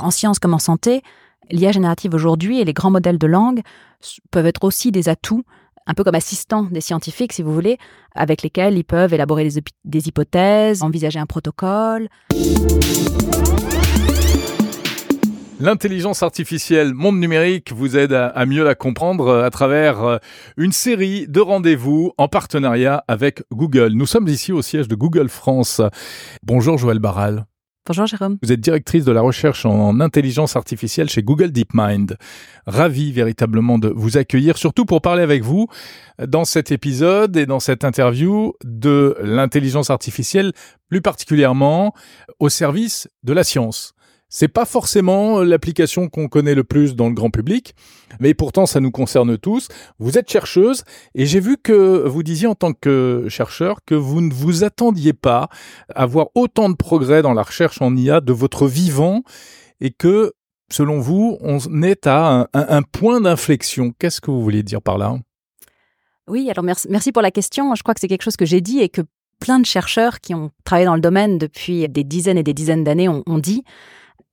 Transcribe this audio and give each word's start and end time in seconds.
En 0.00 0.10
sciences 0.10 0.38
comme 0.38 0.54
en 0.54 0.58
santé, 0.58 1.02
l'IA 1.50 1.72
générative 1.72 2.14
aujourd'hui 2.14 2.60
et 2.60 2.64
les 2.64 2.72
grands 2.72 2.90
modèles 2.90 3.18
de 3.18 3.26
langue 3.26 3.60
peuvent 4.30 4.46
être 4.46 4.64
aussi 4.64 4.92
des 4.92 5.08
atouts 5.08 5.44
un 5.86 5.94
peu 5.94 6.04
comme 6.04 6.14
assistants 6.14 6.64
des 6.64 6.80
scientifiques, 6.80 7.32
si 7.32 7.42
vous 7.42 7.52
voulez, 7.52 7.78
avec 8.14 8.42
lesquels 8.42 8.76
ils 8.76 8.84
peuvent 8.84 9.12
élaborer 9.12 9.48
des, 9.84 10.08
hypothèses, 10.08 10.82
envisager 10.82 11.18
un 11.18 11.26
protocole. 11.26 12.08
L'intelligence 15.58 16.22
artificielle 16.22 16.94
monde 16.94 17.18
numérique 17.18 17.72
vous 17.72 17.96
aide 17.96 18.12
à, 18.12 18.46
mieux 18.46 18.64
la 18.64 18.74
comprendre 18.74 19.28
euh, 19.28 19.44
à 19.44 19.50
travers 19.50 20.02
euh, 20.02 20.16
une 20.56 20.72
série 20.72 21.26
de 21.28 21.40
rendez-vous 21.40 22.12
en 22.16 22.28
partenariat 22.28 23.04
avec 23.08 23.42
Google. 23.52 23.92
Nous 23.92 24.06
sommes 24.06 24.28
ici 24.28 24.52
au 24.52 24.62
siège 24.62 24.88
de 24.88 24.94
Google 24.94 25.28
France. 25.28 25.82
Bonjour 26.42 26.78
Joël 26.78 26.98
Barral. 26.98 27.44
Bonjour 27.86 28.06
Jérôme. 28.06 28.36
Vous 28.42 28.52
êtes 28.52 28.60
directrice 28.60 29.06
de 29.06 29.12
la 29.12 29.22
recherche 29.22 29.64
en 29.64 30.00
intelligence 30.00 30.54
artificielle 30.54 31.08
chez 31.08 31.22
Google 31.22 31.50
DeepMind. 31.50 32.18
Ravi 32.66 33.10
véritablement 33.10 33.78
de 33.78 33.88
vous 33.88 34.18
accueillir, 34.18 34.58
surtout 34.58 34.84
pour 34.84 35.00
parler 35.00 35.22
avec 35.22 35.42
vous 35.42 35.66
dans 36.18 36.44
cet 36.44 36.72
épisode 36.72 37.38
et 37.38 37.46
dans 37.46 37.58
cette 37.58 37.82
interview 37.84 38.52
de 38.64 39.16
l'intelligence 39.22 39.88
artificielle, 39.88 40.52
plus 40.90 41.00
particulièrement 41.00 41.94
au 42.38 42.50
service 42.50 43.08
de 43.22 43.32
la 43.32 43.44
science. 43.44 43.94
C'est 44.32 44.48
pas 44.48 44.64
forcément 44.64 45.42
l'application 45.42 46.08
qu'on 46.08 46.28
connaît 46.28 46.54
le 46.54 46.62
plus 46.62 46.94
dans 46.94 47.08
le 47.08 47.14
grand 47.14 47.30
public, 47.30 47.74
mais 48.20 48.32
pourtant 48.32 48.64
ça 48.64 48.78
nous 48.78 48.92
concerne 48.92 49.36
tous. 49.36 49.66
Vous 49.98 50.18
êtes 50.18 50.30
chercheuse 50.30 50.84
et 51.16 51.26
j'ai 51.26 51.40
vu 51.40 51.56
que 51.56 52.06
vous 52.06 52.22
disiez 52.22 52.46
en 52.46 52.54
tant 52.54 52.72
que 52.72 53.26
chercheur 53.28 53.80
que 53.84 53.96
vous 53.96 54.20
ne 54.20 54.32
vous 54.32 54.62
attendiez 54.62 55.14
pas 55.14 55.48
à 55.92 56.06
voir 56.06 56.28
autant 56.36 56.68
de 56.70 56.76
progrès 56.76 57.22
dans 57.22 57.34
la 57.34 57.42
recherche 57.42 57.82
en 57.82 57.96
IA 57.96 58.20
de 58.20 58.32
votre 58.32 58.68
vivant 58.68 59.24
et 59.80 59.90
que, 59.90 60.32
selon 60.70 61.00
vous, 61.00 61.36
on 61.40 61.82
est 61.82 62.06
à 62.06 62.48
un, 62.52 62.82
point 62.82 63.20
d'inflexion. 63.20 63.92
Qu'est-ce 63.98 64.20
que 64.20 64.30
vous 64.30 64.42
voulez 64.42 64.62
dire 64.62 64.80
par 64.80 64.96
là? 64.96 65.18
Oui, 66.28 66.48
alors 66.48 66.64
merci, 66.64 67.10
pour 67.10 67.22
la 67.22 67.32
question. 67.32 67.74
Je 67.74 67.82
crois 67.82 67.94
que 67.94 68.00
c'est 68.00 68.06
quelque 68.06 68.22
chose 68.22 68.36
que 68.36 68.46
j'ai 68.46 68.60
dit 68.60 68.78
et 68.78 68.90
que 68.90 69.02
plein 69.40 69.58
de 69.58 69.66
chercheurs 69.66 70.20
qui 70.20 70.34
ont 70.34 70.52
travaillé 70.62 70.86
dans 70.86 70.94
le 70.94 71.00
domaine 71.00 71.36
depuis 71.36 71.88
des 71.88 72.04
dizaines 72.04 72.38
et 72.38 72.44
des 72.44 72.54
dizaines 72.54 72.84
d'années 72.84 73.08
ont 73.08 73.38
dit 73.38 73.64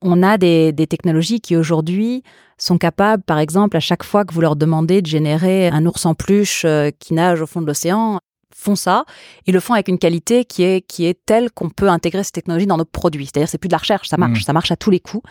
on 0.02 0.22
a 0.22 0.38
des, 0.38 0.72
technologies 0.88 1.40
qui 1.40 1.56
aujourd'hui 1.56 2.22
sont 2.56 2.78
capables, 2.78 3.22
par 3.22 3.38
exemple, 3.38 3.76
à 3.76 3.80
chaque 3.80 4.02
fois 4.02 4.24
que 4.24 4.32
vous 4.32 4.40
leur 4.40 4.56
demandez 4.56 5.02
de 5.02 5.06
générer 5.06 5.68
un 5.68 5.86
ours 5.86 6.06
en 6.06 6.14
peluche 6.14 6.64
euh, 6.64 6.90
qui 6.98 7.14
nage 7.14 7.40
au 7.40 7.46
fond 7.46 7.60
de 7.60 7.66
l'océan, 7.66 8.20
font 8.54 8.74
ça 8.74 9.04
et 9.46 9.52
le 9.52 9.60
font 9.60 9.74
avec 9.74 9.86
une 9.86 9.98
qualité 9.98 10.44
qui 10.44 10.64
est 10.64 10.80
qui 10.80 11.06
est 11.06 11.16
telle 11.26 11.50
qu'on 11.50 11.70
peut 11.70 11.88
intégrer 11.88 12.24
ces 12.24 12.32
technologies 12.32 12.66
dans 12.66 12.76
nos 12.76 12.84
produits. 12.84 13.26
C'est-à-dire 13.26 13.48
c'est 13.48 13.58
plus 13.58 13.68
de 13.68 13.74
la 13.74 13.78
recherche, 13.78 14.08
ça 14.08 14.16
marche, 14.16 14.40
mmh. 14.40 14.44
ça 14.44 14.52
marche 14.52 14.72
à 14.72 14.76
tous 14.76 14.90
les 14.90 14.98
coups. 14.98 15.22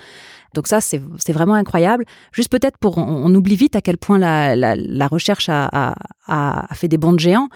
Donc 0.53 0.67
ça 0.67 0.81
c'est 0.81 0.99
vraiment 1.33 1.55
incroyable. 1.55 2.05
Juste 2.31 2.49
peut-être 2.49 2.77
pour 2.77 2.97
on, 2.97 3.33
oublie 3.33 3.55
vite 3.55 3.75
à 3.75 3.81
quel 3.81 3.97
point 3.97 4.17
la, 4.17 5.07
recherche 5.07 5.49
a, 5.49 5.95
a, 6.27 6.75
fait 6.75 6.87
des 6.87 6.97
bons 6.97 7.13
de 7.13 7.19
géants. 7.19 7.49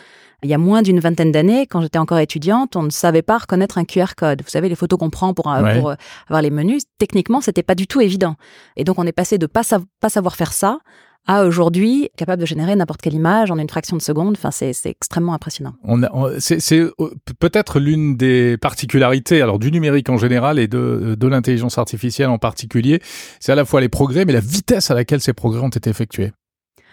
Il 0.43 0.49
y 0.49 0.55
a 0.55 0.57
moins 0.57 0.81
d'une 0.81 0.99
vingtaine 0.99 1.31
d'années, 1.31 1.67
quand 1.67 1.81
j'étais 1.81 1.99
encore 1.99 2.17
étudiante, 2.17 2.75
on 2.75 2.81
ne 2.81 2.89
savait 2.89 3.21
pas 3.21 3.37
reconnaître 3.37 3.77
un 3.77 3.85
QR 3.85 4.15
code. 4.17 4.41
Vous 4.41 4.49
savez, 4.49 4.69
les 4.69 4.75
photos 4.75 4.97
qu'on 4.97 5.11
prend 5.11 5.35
pour, 5.35 5.51
euh, 5.51 5.61
euh, 5.61 5.95
avoir 6.27 6.41
les 6.41 6.49
menus, 6.49 6.83
techniquement, 6.97 7.41
c'était 7.41 7.61
pas 7.61 7.75
du 7.75 7.85
tout 7.85 8.01
évident. 8.01 8.35
Et 8.75 8.83
donc, 8.83 8.97
on 8.97 9.05
est 9.05 9.11
passé 9.11 9.37
de 9.37 9.45
pas, 9.45 9.61
pas 9.99 10.09
savoir 10.09 10.35
faire 10.35 10.51
ça 10.51 10.79
à 11.27 11.45
aujourd'hui 11.45 12.09
capable 12.17 12.41
de 12.41 12.45
générer 12.45 12.75
n'importe 12.75 13.01
quelle 13.01 13.13
image 13.13 13.51
en 13.51 13.57
une 13.57 13.69
fraction 13.69 13.97
de 13.97 14.01
seconde. 14.01 14.35
Enfin, 14.37 14.51
c'est 14.51 14.73
extrêmement 14.85 15.33
impressionnant. 15.33 15.73
On, 15.83 16.01
c'est 16.39 16.79
euh, 16.79 16.91
peut-être 17.39 17.79
l'une 17.79 18.17
des 18.17 18.57
particularités 18.57 19.41
alors 19.41 19.59
du 19.59 19.71
numérique 19.71 20.09
en 20.09 20.17
général 20.17 20.59
et 20.59 20.67
de, 20.67 21.15
de 21.17 21.27
l'intelligence 21.27 21.77
artificielle 21.77 22.29
en 22.29 22.37
particulier. 22.37 23.01
C'est 23.39 23.51
à 23.51 23.55
la 23.55 23.65
fois 23.65 23.81
les 23.81 23.89
progrès, 23.89 24.25
mais 24.25 24.33
la 24.33 24.39
vitesse 24.39 24.91
à 24.91 24.95
laquelle 24.95 25.21
ces 25.21 25.33
progrès 25.33 25.61
ont 25.61 25.69
été 25.69 25.89
effectués. 25.89 26.31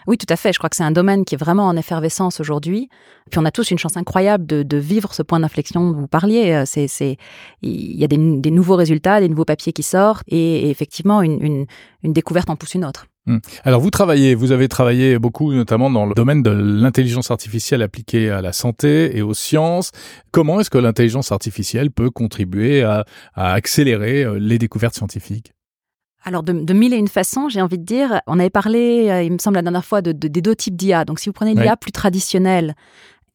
Oui, 0.07 0.17
tout 0.17 0.25
à 0.29 0.35
fait. 0.35 0.53
Je 0.53 0.57
crois 0.57 0.69
que 0.69 0.75
c'est 0.75 0.83
un 0.83 0.91
domaine 0.91 1.25
qui 1.25 1.35
est 1.35 1.37
vraiment 1.37 1.67
en 1.67 1.75
effervescence 1.75 2.39
aujourd'hui. 2.39 2.89
Puis 3.29 3.39
on 3.39 3.45
a 3.45 3.51
tous 3.51 3.71
une 3.71 3.77
chance 3.77 3.97
incroyable 3.97 4.45
de, 4.45 4.77
vivre 4.77 5.13
ce 5.13 5.21
point 5.21 5.39
d'inflexion 5.39 5.91
dont 5.91 5.99
vous 5.99 6.07
parliez. 6.07 6.51
Euh, 6.51 6.63
c'est, 6.65 7.17
il 7.61 7.97
y 7.97 8.03
a 8.03 8.07
des, 8.07 8.17
nouveaux 8.17 8.75
résultats, 8.75 9.19
des 9.19 9.29
nouveaux 9.29 9.45
papiers 9.45 9.73
qui 9.73 9.83
sortent, 9.83 10.23
et, 10.27 10.69
effectivement, 10.69 11.21
une, 11.21 11.65
découverte 12.03 12.49
en 12.49 12.55
pousse 12.55 12.73
une 12.73 12.85
autre. 12.85 13.07
Hmm. 13.25 13.39
Alors 13.63 13.81
vous 13.81 13.91
travaillez, 13.91 14.33
vous 14.33 14.53
avez 14.53 14.69
travaillé 14.69 15.19
beaucoup 15.19 15.53
notamment 15.53 15.91
dans 15.91 16.05
le 16.05 16.15
domaine 16.15 16.41
de 16.41 16.49
l'intelligence 16.49 17.29
artificielle 17.29 17.81
appliquée 17.81 18.29
à 18.29 18.41
la 18.41 18.53
santé 18.53 19.15
et 19.17 19.21
aux 19.21 19.33
sciences. 19.33 19.91
Comment 20.31 20.61
est-ce 20.61 20.69
que 20.69 20.77
l'intelligence 20.77 21.31
artificielle 21.31 21.91
peut 21.91 22.09
contribuer 22.09 22.81
à 22.81 23.03
accélérer 23.35 24.23
euh, 24.23 24.39
les 24.39 24.57
découvertes 24.57 24.95
scientifiques? 24.95 25.51
Alors, 26.25 26.43
de, 26.43 26.73
mille 26.73 26.93
et 26.93 26.97
une 26.97 27.07
façons, 27.07 27.47
j'ai 27.47 27.61
envie 27.61 27.77
de 27.77 27.85
dire, 27.85 28.21
on 28.27 28.39
avait 28.39 28.49
parlé, 28.49 29.09
euh, 29.09 29.23
il 29.23 29.31
me 29.31 29.37
semble, 29.37 29.55
la 29.55 29.61
dernière 29.61 29.85
fois, 29.85 30.01
de, 30.01 30.11
des 30.11 30.41
deux 30.41 30.55
types 30.55 30.75
d'IA. 30.75 31.05
Donc, 31.05 31.19
si 31.19 31.29
vous 31.29 31.33
prenez 31.33 31.53
l'IA 31.53 31.77
plus 31.77 31.93
traditionnelle, 31.93 32.75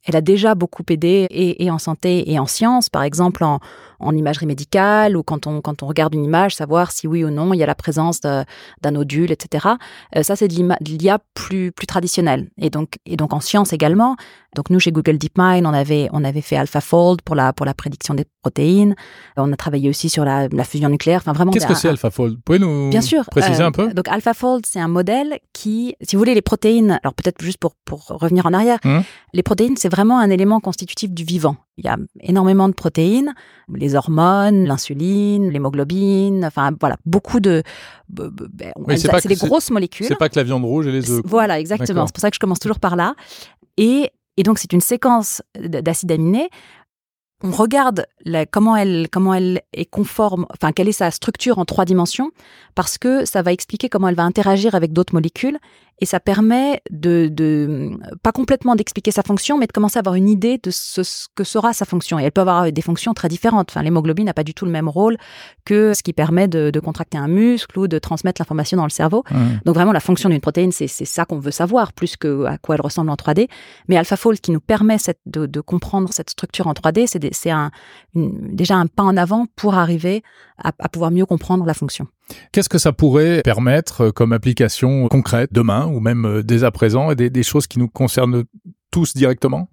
elle 0.04 0.16
a 0.16 0.20
déjà 0.20 0.54
beaucoup 0.54 0.82
aidé 0.90 1.26
et, 1.30 1.70
en 1.70 1.78
santé 1.78 2.30
et 2.30 2.38
en 2.38 2.46
sciences, 2.46 2.90
par 2.90 3.02
exemple 3.02 3.42
en, 3.42 3.58
en 4.00 4.14
imagerie 4.14 4.46
médicale 4.46 5.16
ou 5.16 5.22
quand 5.22 5.46
on, 5.46 5.60
quand 5.60 5.82
on 5.82 5.86
regarde 5.86 6.14
une 6.14 6.24
image, 6.24 6.54
savoir 6.54 6.92
si 6.92 7.06
oui 7.06 7.24
ou 7.24 7.30
non 7.30 7.54
il 7.54 7.58
y 7.58 7.62
a 7.62 7.66
la 7.66 7.74
présence 7.74 8.20
d'un 8.20 8.44
nodule, 8.90 9.32
etc. 9.32 9.68
Euh, 10.14 10.22
ça, 10.22 10.36
c'est 10.36 10.48
de 10.48 10.54
l'IA 10.54 11.18
plus, 11.32 11.72
plus 11.72 11.86
traditionnelle. 11.86 12.50
Et 12.58 12.70
donc, 12.70 12.96
et 13.06 13.16
donc 13.16 13.32
en 13.32 13.40
sciences 13.40 13.72
également. 13.72 14.16
Donc 14.54 14.70
nous, 14.70 14.80
chez 14.80 14.92
Google 14.92 15.18
DeepMind, 15.18 15.66
on 15.66 15.72
avait, 15.72 16.08
on 16.12 16.24
avait 16.24 16.40
fait 16.40 16.56
AlphaFold 16.56 17.22
pour 17.22 17.34
la, 17.34 17.52
pour 17.52 17.66
la 17.66 17.74
prédiction 17.74 18.14
des 18.14 18.24
protéines. 18.42 18.94
On 19.36 19.52
a 19.52 19.56
travaillé 19.56 19.88
aussi 19.88 20.08
sur 20.08 20.24
la, 20.24 20.48
la 20.48 20.64
fusion 20.64 20.88
nucléaire. 20.88 21.20
Enfin, 21.20 21.32
vraiment. 21.32 21.50
Qu'est-ce 21.50 21.66
que 21.66 21.74
c'est 21.74 21.88
AlphaFold? 21.88 22.38
Pouvez 22.44 22.58
nous 22.58 22.90
Bien 22.90 23.00
sûr, 23.00 23.24
préciser 23.26 23.62
euh, 23.62 23.66
un 23.66 23.72
peu? 23.72 23.92
Donc 23.92 24.08
AlphaFold, 24.08 24.64
c'est 24.66 24.80
un 24.80 24.88
modèle 24.88 25.38
qui, 25.52 25.96
si 26.00 26.16
vous 26.16 26.20
voulez, 26.20 26.34
les 26.34 26.42
protéines, 26.42 26.98
alors 27.02 27.14
peut-être 27.14 27.42
juste 27.42 27.58
pour, 27.58 27.74
pour 27.84 28.06
revenir 28.06 28.46
en 28.46 28.52
arrière, 28.52 28.78
hum. 28.84 29.02
les 29.32 29.42
protéines, 29.42 29.76
c'est 29.76 29.88
vraiment 29.88 30.18
un 30.18 30.30
élément 30.30 30.60
constitutif 30.60 31.10
du 31.10 31.24
vivant. 31.24 31.56
Il 31.76 31.84
y 31.84 31.88
a 31.88 31.96
énormément 32.20 32.68
de 32.68 32.74
protéines, 32.74 33.34
les 33.74 33.96
hormones, 33.96 34.64
l'insuline, 34.64 35.50
l'hémoglobine, 35.50 36.44
enfin 36.44 36.70
voilà, 36.78 36.96
beaucoup 37.04 37.40
de. 37.40 37.64
Ben, 38.08 38.30
c'est 38.96 39.26
des 39.26 39.34
grosses 39.34 39.70
molécules. 39.70 40.06
C'est 40.06 40.14
pas 40.14 40.28
que 40.28 40.38
la 40.38 40.44
viande 40.44 40.64
rouge 40.64 40.86
et 40.86 40.92
les 40.92 41.10
œufs. 41.10 41.22
Voilà, 41.24 41.58
exactement. 41.58 42.06
C'est 42.06 42.14
pour 42.14 42.20
ça 42.20 42.30
que 42.30 42.36
je 42.36 42.40
commence 42.40 42.60
toujours 42.60 42.78
par 42.78 42.94
là. 42.94 43.16
Et, 43.76 44.10
et 44.36 44.42
donc 44.42 44.58
c'est 44.58 44.72
une 44.72 44.80
séquence 44.80 45.42
d'acides 45.58 46.12
aminés. 46.12 46.48
On 47.42 47.50
regarde 47.50 48.06
comment, 48.50 48.74
elle, 48.74 49.08
comment 49.10 49.34
elle 49.34 49.60
est 49.74 49.84
conforme, 49.84 50.46
enfin, 50.50 50.72
quelle 50.72 50.88
est 50.88 50.92
sa 50.92 51.10
structure 51.10 51.58
en 51.58 51.66
trois 51.66 51.84
dimensions, 51.84 52.30
parce 52.74 52.96
que 52.96 53.26
ça 53.26 53.42
va 53.42 53.52
expliquer 53.52 53.90
comment 53.90 54.08
elle 54.08 54.14
va 54.14 54.22
interagir 54.22 54.74
avec 54.74 54.92
d'autres 54.92 55.14
molécules 55.14 55.58
et 56.00 56.06
ça 56.06 56.20
permet 56.20 56.82
de, 56.90 57.28
de 57.30 57.90
pas 58.22 58.32
complètement 58.32 58.74
d'expliquer 58.74 59.10
sa 59.10 59.22
fonction, 59.22 59.58
mais 59.58 59.66
de 59.66 59.72
commencer 59.72 59.98
à 59.98 60.00
avoir 60.00 60.16
une 60.16 60.28
idée 60.28 60.58
de 60.62 60.70
ce, 60.70 61.02
que 61.34 61.44
sera 61.44 61.72
sa 61.72 61.84
fonction. 61.84 62.18
Et 62.18 62.24
elle 62.24 62.32
peut 62.32 62.40
avoir 62.40 62.70
des 62.70 62.82
fonctions 62.82 63.14
très 63.14 63.28
différentes. 63.28 63.70
Enfin, 63.70 63.82
l'hémoglobine 63.82 64.26
n'a 64.26 64.34
pas 64.34 64.44
du 64.44 64.54
tout 64.54 64.64
le 64.64 64.70
même 64.70 64.88
rôle 64.88 65.16
que 65.64 65.94
ce 65.94 66.02
qui 66.02 66.12
permet 66.12 66.48
de, 66.48 66.70
de 66.70 66.80
contracter 66.80 67.16
un 67.16 67.28
muscle 67.28 67.78
ou 67.78 67.86
de 67.88 67.98
transmettre 67.98 68.40
l'information 68.40 68.76
dans 68.76 68.84
le 68.84 68.90
cerveau. 68.90 69.24
Donc 69.64 69.74
vraiment, 69.74 69.92
la 69.92 70.00
fonction 70.00 70.28
d'une 70.28 70.40
protéine, 70.40 70.72
c'est 70.72 70.88
ça 70.88 71.24
qu'on 71.24 71.38
veut 71.38 71.50
savoir, 71.50 71.92
plus 71.92 72.16
que 72.16 72.44
à 72.44 72.58
quoi 72.58 72.74
elle 72.74 72.80
ressemble 72.80 73.10
en 73.10 73.14
3D. 73.14 73.48
Mais 73.88 73.96
AlphaFold, 73.96 74.40
qui 74.40 74.50
nous 74.50 74.60
permet 74.60 74.98
cette, 74.98 75.20
de, 75.26 75.46
de, 75.46 75.60
comprendre 75.60 76.12
cette 76.12 76.30
structure 76.30 76.66
en 76.66 76.72
3D, 76.72 77.06
c'est 77.32 77.50
un, 77.50 77.70
déjà 78.14 78.76
un 78.76 78.86
pas 78.86 79.02
en 79.02 79.16
avant 79.16 79.46
pour 79.56 79.74
arriver 79.74 80.22
à, 80.58 80.72
à 80.78 80.88
pouvoir 80.88 81.10
mieux 81.10 81.26
comprendre 81.26 81.64
la 81.64 81.74
fonction. 81.74 82.06
Qu'est-ce 82.52 82.68
que 82.68 82.78
ça 82.78 82.92
pourrait 82.92 83.42
permettre 83.42 84.10
comme 84.10 84.32
application 84.32 85.08
concrète 85.08 85.50
demain 85.52 85.86
ou 85.86 86.00
même 86.00 86.24
euh, 86.24 86.42
dès 86.42 86.64
à 86.64 86.70
présent 86.70 87.10
et 87.10 87.16
des, 87.16 87.42
choses 87.42 87.66
qui 87.66 87.78
nous 87.78 87.88
concernent 87.88 88.44
tous 88.90 89.14
directement? 89.14 89.68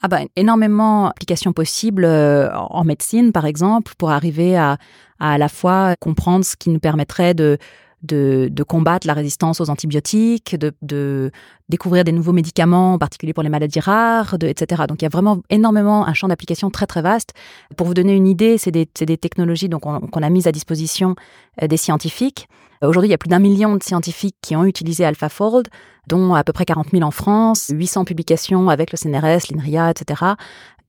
Ah 0.00 0.08
bah, 0.08 0.20
énormément 0.34 1.08
d'applications 1.08 1.52
possibles 1.52 2.04
euh, 2.04 2.52
en 2.54 2.84
médecine, 2.84 3.30
par 3.32 3.46
exemple, 3.46 3.92
pour 3.98 4.10
arriver 4.10 4.56
à, 4.56 4.78
à, 5.20 5.34
à 5.34 5.38
la 5.38 5.48
fois 5.48 5.94
comprendre 6.00 6.44
ce 6.44 6.56
qui 6.56 6.70
nous 6.70 6.80
permettrait 6.80 7.34
de, 7.34 7.58
de, 8.02 8.62
combattre 8.66 9.06
la 9.06 9.14
résistance 9.14 9.60
aux 9.60 9.70
antibiotiques, 9.70 10.56
de, 10.56 11.30
découvrir 11.68 12.04
des 12.04 12.12
nouveaux 12.12 12.32
médicaments, 12.32 12.94
en 12.94 12.98
particulier 12.98 13.32
pour 13.32 13.42
les 13.42 13.48
maladies 13.48 13.80
rares, 13.80 14.36
etc. 14.40 14.82
Donc 14.88 15.02
il 15.02 15.04
y 15.04 15.06
a 15.06 15.10
vraiment 15.10 15.42
énormément 15.50 16.06
un 16.06 16.14
champ 16.14 16.28
d'application 16.28 16.70
très 16.70 16.86
très 16.86 17.02
vaste. 17.02 17.32
Pour 17.76 17.86
vous 17.86 17.94
donner 17.94 18.14
une 18.14 18.26
idée, 18.26 18.58
c'est 18.58 18.70
des, 18.70 18.88
des, 19.00 19.16
technologies 19.16 19.68
qu'on 19.70 20.22
a 20.22 20.30
mises 20.30 20.46
à 20.46 20.52
disposition 20.52 21.14
euh, 21.62 21.66
des 21.66 21.76
scientifiques. 21.76 22.48
Aujourd'hui, 22.82 23.08
il 23.08 23.12
y 23.12 23.14
a 23.14 23.18
plus 23.18 23.28
d'un 23.28 23.38
million 23.38 23.76
de 23.76 23.82
scientifiques 23.82 24.36
qui 24.42 24.56
ont 24.56 24.64
utilisé 24.64 25.04
AlphaFold, 25.04 25.68
dont 26.08 26.34
à 26.34 26.42
peu 26.42 26.52
près 26.52 26.64
40 26.64 26.88
000 26.90 27.02
en 27.04 27.10
France, 27.10 27.70
800 27.72 28.04
publications 28.04 28.68
avec 28.68 28.90
le 28.92 28.96
CNRS, 28.96 29.50
l'INRIA, 29.50 29.90
etc. 29.90 30.34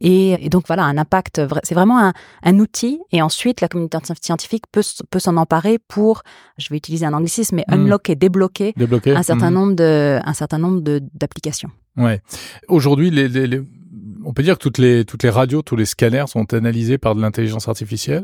Et, 0.02 0.50
donc 0.50 0.66
voilà, 0.68 0.84
un 0.84 0.98
impact, 0.98 1.42
c'est 1.64 1.76
vraiment 1.76 2.12
un, 2.44 2.60
outil. 2.60 3.00
Et 3.12 3.22
ensuite, 3.22 3.62
la 3.62 3.70
communauté 3.70 3.98
scientifique 4.22 4.66
peut, 4.72 4.82
peut 5.10 5.20
s'en 5.20 5.38
emparer 5.38 5.80
pour, 5.80 6.24
je 6.58 6.70
vais 6.70 6.78
utiliser 6.78 7.06
un 7.06 7.14
anglicisme, 7.14 7.56
mais 7.56 7.66
hmm. 7.70 7.74
unlocker, 7.74 8.16
débloquer, 8.16 8.74
un 8.78 9.24
certain 9.24 9.50
hmm. 9.50 9.54
nombre 9.54 9.74
de, 9.76 10.20
un 10.24 10.34
certain 10.34 10.58
nombre 10.58 10.82
d'applications. 11.14 11.70
Ouais. 11.96 12.22
Aujourd'hui, 12.68 13.12
les, 13.12 13.62
On 14.26 14.34
peut 14.34 14.44
dire 14.44 14.58
que 14.58 14.64
toutes 14.64 14.78
les 14.78 15.06
toutes 15.06 15.24
les 15.24 15.30
radios, 15.30 15.62
tous 15.62 15.76
les 15.76 15.86
scanners 15.86 16.26
sont 16.28 16.54
analysés 16.54 16.98
par 16.98 17.16
de 17.16 17.22
l'intelligence 17.22 17.68
artificielle. 17.68 18.24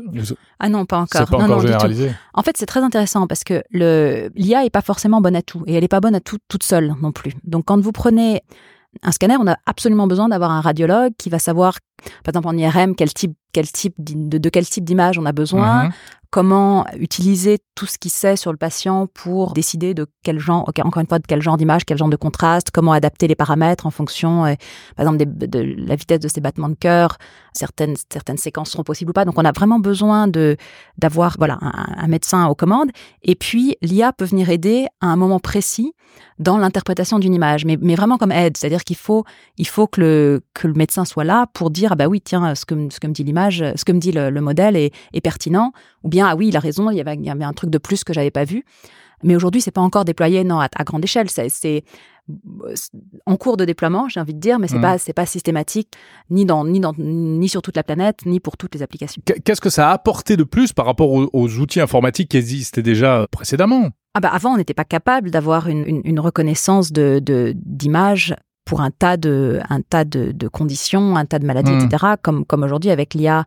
Ah 0.58 0.68
non, 0.68 0.86
pas 0.86 0.98
encore. 0.98 1.26
C'est 1.26 1.30
pas 1.30 1.42
encore 1.42 1.60
généralisé? 1.60 2.12
En 2.34 2.42
fait, 2.42 2.56
c'est 2.56 2.66
très 2.66 2.80
intéressant 2.80 3.26
parce 3.26 3.44
que 3.44 3.62
le 3.70 4.30
l'IA 4.34 4.64
est 4.64 4.70
pas 4.70 4.82
forcément 4.82 5.20
bonne 5.20 5.36
à 5.36 5.42
tout 5.42 5.62
et 5.66 5.74
elle 5.74 5.84
est 5.84 5.88
pas 5.88 6.00
bonne 6.00 6.14
à 6.14 6.20
tout 6.20 6.38
toute 6.48 6.62
seule 6.62 6.94
non 7.00 7.12
plus. 7.12 7.32
Donc 7.44 7.66
quand 7.66 7.80
vous 7.80 7.92
prenez 7.92 8.42
un 9.02 9.12
scanner, 9.12 9.36
on 9.38 9.46
a 9.46 9.56
absolument 9.66 10.06
besoin 10.08 10.28
d'avoir 10.28 10.50
un 10.50 10.60
radiologue 10.60 11.12
qui 11.16 11.30
va 11.30 11.38
savoir, 11.38 11.78
par 12.24 12.32
exemple 12.32 12.48
en 12.48 12.56
IRM, 12.56 12.96
quel 12.96 13.12
type, 13.14 13.36
quel 13.52 13.70
type 13.70 13.94
de, 13.98 14.38
de 14.38 14.48
quel 14.48 14.66
type 14.66 14.84
d'image 14.84 15.16
on 15.16 15.26
a 15.26 15.32
besoin, 15.32 15.84
mhm 15.84 15.92
comment 16.30 16.86
utiliser 16.96 17.58
tout 17.74 17.86
ce 17.86 17.98
qu'il 17.98 18.10
sait 18.10 18.36
sur 18.36 18.52
le 18.52 18.56
patient 18.56 19.06
pour 19.06 19.52
décider 19.52 19.94
de 19.94 20.06
quel 20.22 20.38
genre, 20.38 20.70
encore 20.84 21.00
une 21.00 21.06
fois, 21.06 21.18
de 21.18 21.26
quel 21.26 21.42
genre 21.42 21.56
d'image, 21.56 21.84
quel 21.84 21.98
genre 21.98 22.08
de 22.08 22.16
contraste, 22.16 22.70
comment 22.70 22.92
adapter 22.92 23.26
les 23.26 23.34
paramètres 23.34 23.86
en 23.86 23.90
fonction, 23.90 24.44
euh, 24.44 24.54
par 24.96 25.06
exemple, 25.06 25.24
de 25.26 25.58
la 25.58 25.96
vitesse 25.96 26.20
de 26.20 26.28
ses 26.28 26.40
battements 26.40 26.68
de 26.68 26.74
cœur. 26.74 27.16
Certaines, 27.52 27.96
certaines 28.12 28.36
séquences 28.36 28.70
seront 28.70 28.84
possibles 28.84 29.10
ou 29.10 29.14
pas. 29.14 29.24
Donc, 29.24 29.38
on 29.38 29.44
a 29.44 29.52
vraiment 29.52 29.80
besoin 29.80 30.28
d'avoir 30.98 31.34
voilà 31.38 31.58
un, 31.60 32.06
médecin 32.06 32.46
aux 32.46 32.54
commandes. 32.54 32.90
Et 33.22 33.34
puis, 33.34 33.76
l'IA 33.82 34.12
peut 34.12 34.24
venir 34.24 34.50
aider 34.50 34.86
à 35.00 35.06
un 35.06 35.16
moment 35.16 35.40
précis 35.40 35.94
dans 36.38 36.58
l'interprétation 36.58 37.18
d'une 37.18 37.34
image, 37.34 37.64
mais, 37.64 37.78
mais 37.80 37.94
vraiment 37.94 38.18
comme 38.18 38.32
aide. 38.32 38.56
C'est-à-dire 38.56 38.84
qu'il 38.84 38.96
faut, 38.96 39.24
il 39.58 39.66
faut 39.66 39.86
que 39.86 40.00
le, 40.00 40.42
que 40.54 40.66
le 40.66 40.74
médecin 40.74 41.04
soit 41.04 41.24
là 41.24 41.46
pour 41.52 41.70
dire, 41.70 41.92
ah 41.92 41.96
bah 41.96 42.06
oui, 42.06 42.20
tiens, 42.20 42.54
ce 42.54 42.64
que, 42.64 42.74
ce 42.90 43.00
que 43.00 43.06
me 43.06 43.12
dit 43.12 43.24
l'image, 43.24 43.64
ce 43.74 43.84
que 43.84 43.92
me 43.92 43.98
dit 43.98 44.12
le, 44.12 44.30
le 44.30 44.40
modèle 44.40 44.76
est, 44.76 44.92
est 45.12 45.20
pertinent, 45.20 45.72
ou 46.02 46.08
bien 46.08 46.19
ah 46.20 46.36
oui, 46.36 46.48
il 46.48 46.56
a 46.56 46.60
raison, 46.60 46.90
il 46.90 46.96
y 46.96 47.00
avait, 47.00 47.14
il 47.14 47.24
y 47.24 47.30
avait 47.30 47.44
un 47.44 47.52
truc 47.52 47.70
de 47.70 47.78
plus 47.78 48.04
que 48.04 48.12
j'avais 48.12 48.30
pas 48.30 48.44
vu. 48.44 48.64
Mais 49.22 49.36
aujourd'hui, 49.36 49.60
c'est 49.60 49.70
pas 49.70 49.80
encore 49.80 50.04
déployé 50.04 50.44
non 50.44 50.60
à, 50.60 50.68
grande 50.84 51.04
échelle. 51.04 51.28
C'est 51.28 51.84
en 53.26 53.36
cours 53.36 53.56
de 53.56 53.64
déploiement, 53.64 54.08
j'ai 54.08 54.20
envie 54.20 54.34
de 54.34 54.38
dire, 54.38 54.58
mais 54.58 54.68
c'est 54.68 54.78
mmh. 54.78 54.82
pas 54.82 54.98
c'est 54.98 55.12
pas 55.12 55.26
systématique 55.26 55.88
ni 56.30 56.44
dans 56.44 56.64
ni 56.64 56.78
dans 56.78 56.94
ni 56.96 57.48
sur 57.48 57.60
toute 57.60 57.76
la 57.76 57.82
planète 57.82 58.20
ni 58.24 58.38
pour 58.38 58.56
toutes 58.56 58.74
les 58.74 58.82
applications. 58.82 59.20
Qu'est-ce 59.44 59.60
que 59.60 59.70
ça 59.70 59.90
a 59.90 59.92
apporté 59.92 60.36
de 60.36 60.44
plus 60.44 60.72
par 60.72 60.86
rapport 60.86 61.10
aux, 61.10 61.58
outils 61.58 61.80
informatiques 61.80 62.30
qui 62.30 62.36
existaient 62.36 62.82
déjà 62.82 63.26
précédemment? 63.30 63.88
Ah 64.14 64.20
bah 64.20 64.30
avant, 64.32 64.54
on 64.54 64.56
n'était 64.56 64.74
pas 64.74 64.84
capable 64.84 65.30
d'avoir 65.30 65.68
une, 65.68 66.02
une, 66.04 66.20
reconnaissance 66.20 66.92
de 66.92 67.20
d'images 67.54 68.36
pour 68.70 68.82
un 68.82 68.92
tas 68.92 69.16
de 69.16 69.58
un 69.68 69.80
tas 69.80 70.04
de, 70.04 70.30
de 70.30 70.46
conditions, 70.46 71.16
un 71.16 71.24
tas 71.24 71.40
de 71.40 71.44
maladies, 71.44 71.72
mmh. 71.72 71.86
etc. 71.86 72.04
Comme 72.22 72.44
comme 72.44 72.62
aujourd'hui 72.62 72.92
avec 72.92 73.14
l'IA 73.14 73.44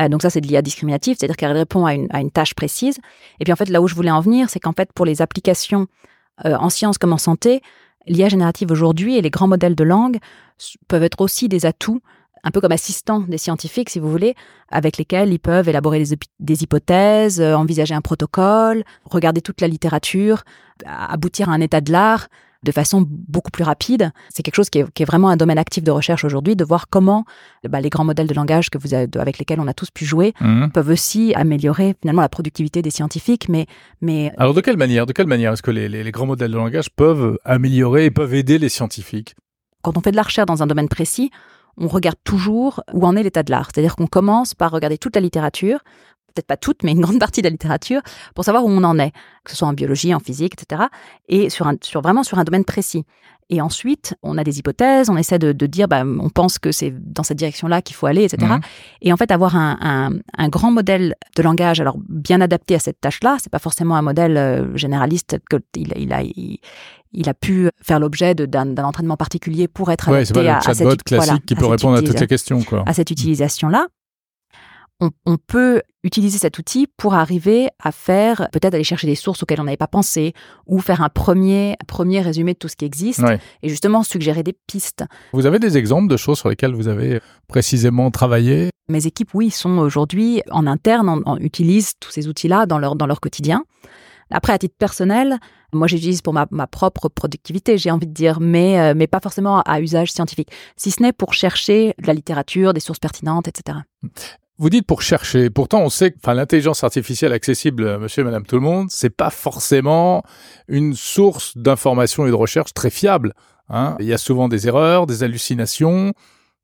euh, 0.00 0.08
donc 0.08 0.20
ça, 0.22 0.30
c'est 0.30 0.40
de 0.40 0.48
l'IA 0.48 0.62
discriminative, 0.62 1.16
c'est-à-dire 1.16 1.36
qu'elle 1.36 1.52
répond 1.52 1.86
à 1.86 1.94
une, 1.94 2.08
à 2.10 2.20
une, 2.20 2.32
tâche 2.32 2.54
précise. 2.54 2.98
Et 3.38 3.44
puis 3.44 3.52
en 3.52 3.56
fait, 3.56 3.68
là 3.68 3.80
où 3.80 3.86
je 3.86 3.94
voulais 3.94 4.10
en 4.10 4.20
venir, 4.20 4.50
c'est 4.50 4.58
qu'en 4.58 4.72
fait, 4.72 4.92
pour 4.92 5.06
les 5.06 5.22
applications 5.22 5.86
euh, 6.44 6.56
en 6.56 6.70
sciences 6.70 6.98
comme 6.98 7.12
en 7.12 7.18
santé, 7.18 7.62
l'IA 8.08 8.28
générative 8.28 8.72
aujourd'hui 8.72 9.16
et 9.16 9.22
les 9.22 9.30
grands 9.30 9.46
modèles 9.46 9.76
de 9.76 9.84
langue 9.84 10.18
peuvent 10.88 11.04
être 11.04 11.20
aussi 11.20 11.48
des 11.48 11.66
atouts, 11.66 12.00
un 12.42 12.50
peu 12.50 12.60
comme 12.60 12.72
assistants 12.72 13.20
des 13.20 13.38
scientifiques, 13.38 13.90
si 13.90 14.00
vous 14.00 14.10
voulez, 14.10 14.34
avec 14.68 14.96
lesquels 14.96 15.32
ils 15.32 15.38
peuvent 15.38 15.68
élaborer 15.68 16.02
des, 16.02 16.18
des 16.40 16.62
hypothèses, 16.64 17.40
euh, 17.40 17.54
envisager 17.54 17.94
un 17.94 18.02
protocole, 18.02 18.82
regarder 19.04 19.40
toute 19.40 19.60
la 19.60 19.68
littérature, 19.68 20.42
aboutir 20.84 21.48
à 21.48 21.52
un 21.52 21.60
état 21.60 21.80
de 21.80 21.92
l'art 21.92 22.26
de 22.64 22.72
façon 22.72 23.06
beaucoup 23.06 23.50
plus 23.50 23.64
rapide. 23.64 24.10
C'est 24.30 24.42
quelque 24.42 24.56
chose 24.56 24.70
qui 24.70 24.78
est, 24.78 25.04
vraiment 25.04 25.28
un 25.28 25.36
domaine 25.36 25.58
actif 25.58 25.84
de 25.84 25.90
recherche 25.90 26.24
aujourd'hui, 26.24 26.56
de 26.56 26.64
voir 26.64 26.88
comment 26.88 27.24
bah, 27.68 27.80
les 27.80 27.90
grands 27.90 28.04
modèles 28.04 28.26
de 28.26 28.34
langage 28.34 28.70
que 28.70 28.78
vous 28.78 28.94
avez, 28.94 29.06
avec 29.18 29.38
lesquels 29.38 29.60
on 29.60 29.68
a 29.68 29.74
tous 29.74 29.90
pu 29.90 30.04
jouer 30.04 30.32
mhm. 30.40 30.70
peuvent 30.72 30.88
aussi 30.88 31.34
améliorer 31.34 31.94
finalement 32.00 32.22
la 32.22 32.28
productivité 32.28 32.82
des 32.82 32.90
scientifiques. 32.90 33.48
Mais, 33.48 33.66
mais 34.00 34.32
alors 34.38 34.54
de 34.54 34.60
quelle 34.60 34.76
manière, 34.76 35.06
de 35.06 35.12
quelle 35.12 35.26
manière 35.26 35.52
est-ce 35.52 35.62
que 35.62 35.70
les, 35.70 35.88
les, 35.88 36.10
grands 36.10 36.26
modèles 36.26 36.52
de 36.52 36.56
langage 36.56 36.90
peuvent 36.90 37.38
améliorer 37.44 38.06
et 38.06 38.10
peuvent 38.10 38.34
aider 38.34 38.58
les 38.58 38.68
scientifiques? 38.68 39.34
Quand 39.82 39.96
on 39.98 40.00
fait 40.00 40.12
de 40.12 40.16
la 40.16 40.22
recherche 40.22 40.46
dans 40.46 40.62
un 40.62 40.66
domaine 40.66 40.88
précis, 40.88 41.30
on 41.76 41.88
regarde 41.88 42.16
toujours 42.24 42.82
où 42.92 43.06
en 43.06 43.16
est 43.16 43.22
l'état 43.22 43.42
de 43.42 43.50
l'art. 43.50 43.68
C'est-à-dire 43.72 43.96
qu'on 43.96 44.06
commence 44.06 44.54
par 44.54 44.70
regarder 44.70 44.98
toute 44.98 45.14
la 45.16 45.20
littérature, 45.20 45.80
peut-être 46.34 46.46
pas 46.46 46.56
toute, 46.56 46.82
mais 46.82 46.92
une 46.92 47.00
grande 47.00 47.20
partie 47.20 47.40
de 47.40 47.46
la 47.46 47.50
littérature, 47.50 48.00
pour 48.34 48.44
savoir 48.44 48.64
où 48.64 48.68
on 48.68 48.84
en 48.84 48.98
est, 48.98 49.12
que 49.44 49.50
ce 49.50 49.56
soit 49.56 49.68
en 49.68 49.72
biologie, 49.72 50.14
en 50.14 50.20
physique, 50.20 50.54
etc. 50.60 50.82
Et 51.28 51.50
sur, 51.50 51.66
un, 51.66 51.74
sur 51.82 52.00
vraiment 52.00 52.22
sur 52.22 52.38
un 52.38 52.44
domaine 52.44 52.64
précis. 52.64 53.04
Et 53.50 53.60
ensuite, 53.60 54.14
on 54.22 54.38
a 54.38 54.44
des 54.44 54.58
hypothèses, 54.58 55.10
on 55.10 55.16
essaie 55.16 55.38
de, 55.38 55.52
de 55.52 55.66
dire, 55.66 55.86
bah, 55.86 56.02
on 56.04 56.30
pense 56.30 56.58
que 56.58 56.72
c'est 56.72 56.90
dans 56.90 57.22
cette 57.22 57.36
direction-là 57.36 57.82
qu'il 57.82 57.94
faut 57.94 58.06
aller, 58.06 58.24
etc. 58.24 58.52
Mhm. 58.54 58.60
Et 59.02 59.12
en 59.12 59.16
fait, 59.16 59.30
avoir 59.30 59.54
un, 59.54 59.76
un, 59.80 60.12
un, 60.38 60.48
grand 60.48 60.70
modèle 60.70 61.14
de 61.36 61.42
langage, 61.42 61.80
alors 61.80 61.96
bien 62.08 62.40
adapté 62.40 62.74
à 62.74 62.78
cette 62.78 63.00
tâche-là, 63.00 63.36
c'est 63.42 63.52
pas 63.52 63.58
forcément 63.58 63.96
un 63.96 64.02
modèle 64.02 64.36
euh, 64.38 64.76
généraliste 64.76 65.36
que 65.50 65.56
il, 65.76 65.92
il 65.96 66.12
a, 66.14 66.22
il, 66.22 67.28
a 67.28 67.34
pu 67.34 67.68
faire 67.82 68.00
l'objet 68.00 68.34
d'un 68.34 68.76
entraînement 68.78 69.16
particulier 69.16 69.68
pour 69.68 69.90
être 69.90 70.08
adapté 70.08 70.40
ouais, 70.40 70.48
à, 70.48 70.58
à, 70.58 70.74
cette 70.74 71.02
classique 71.02 71.44
qui 71.44 71.54
peut 71.54 71.66
répondre 71.66 71.96
à 71.96 72.02
toutes 72.02 72.18
les 72.18 72.26
questions, 72.26 72.62
quoi. 72.62 72.82
À 72.86 72.94
cette 72.94 73.10
utilisation-là 73.10 73.88
on, 75.00 75.36
peut 75.36 75.82
utiliser 76.02 76.38
cet 76.38 76.58
outil 76.58 76.86
pour 76.96 77.14
arriver 77.14 77.68
à 77.82 77.92
faire, 77.92 78.48
peut-être 78.52 78.74
aller 78.74 78.84
chercher 78.84 79.06
des 79.06 79.14
sources 79.14 79.42
auxquelles 79.42 79.60
on 79.60 79.64
n'avait 79.64 79.76
pas 79.76 79.86
pensé, 79.86 80.32
ou 80.66 80.80
faire 80.80 81.02
un 81.02 81.08
premier, 81.08 81.76
premier 81.86 82.20
résumé 82.20 82.54
de 82.54 82.58
tout 82.58 82.68
ce 82.68 82.76
qui 82.76 82.84
existe, 82.84 83.22
et 83.62 83.68
justement 83.68 84.02
suggérer 84.02 84.42
des 84.42 84.56
pistes. 84.66 85.04
Vous 85.32 85.46
avez 85.46 85.58
des 85.58 85.76
exemples 85.76 86.08
de 86.08 86.16
choses 86.16 86.38
sur 86.38 86.48
lesquelles 86.48 86.74
vous 86.74 86.88
avez 86.88 87.20
précisément 87.48 88.10
travaillé? 88.10 88.70
Mes 88.88 89.06
équipes, 89.06 89.34
oui, 89.34 89.50
sont 89.50 89.78
aujourd'hui 89.78 90.42
en 90.50 90.66
interne, 90.66 91.22
utilisent 91.40 91.94
tous 92.00 92.10
ces 92.10 92.28
outils-là 92.28 92.66
dans 92.66 92.78
leur, 92.78 92.96
dans 92.96 93.06
leur 93.06 93.20
quotidien. 93.20 93.64
Après, 94.30 94.52
à 94.52 94.58
titre 94.58 94.76
personnel, 94.78 95.38
moi 95.72 95.86
j'utilise 95.86 96.22
pour 96.22 96.32
ma, 96.32 96.46
propre 96.66 97.08
productivité, 97.08 97.78
j'ai 97.78 97.90
envie 97.90 98.06
de 98.06 98.12
dire, 98.12 98.40
mais, 98.40 98.80
euh, 98.80 98.94
mais 98.96 99.06
pas 99.06 99.20
forcément 99.20 99.60
à 99.62 99.80
usage 99.80 100.12
scientifique, 100.12 100.50
si 100.76 100.90
ce 100.90 101.02
n'est 101.02 101.12
pour 101.12 101.34
chercher 101.34 101.94
de 102.00 102.06
la 102.06 102.14
littérature, 102.14 102.72
des 102.72 102.80
sources 102.80 102.98
pertinentes, 102.98 103.48
etc. 103.48 103.78
Vous 104.56 104.70
dites 104.70 104.86
pour 104.86 105.02
chercher. 105.02 105.50
Pourtant, 105.50 105.80
on 105.80 105.88
sait 105.88 106.12
que 106.12 106.16
enfin, 106.22 106.32
l'intelligence 106.34 106.84
artificielle 106.84 107.32
accessible, 107.32 107.98
monsieur 107.98 108.22
et 108.22 108.24
madame 108.24 108.46
tout 108.46 108.54
le 108.54 108.62
monde, 108.62 108.88
c'est 108.88 109.10
pas 109.10 109.30
forcément 109.30 110.22
une 110.68 110.94
source 110.94 111.56
d'information 111.56 112.24
et 112.26 112.30
de 112.30 112.34
recherche 112.34 112.72
très 112.72 112.90
fiable. 112.90 113.34
Hein. 113.68 113.96
Il 113.98 114.06
y 114.06 114.12
a 114.12 114.18
souvent 114.18 114.48
des 114.48 114.68
erreurs, 114.68 115.06
des 115.06 115.24
hallucinations. 115.24 116.12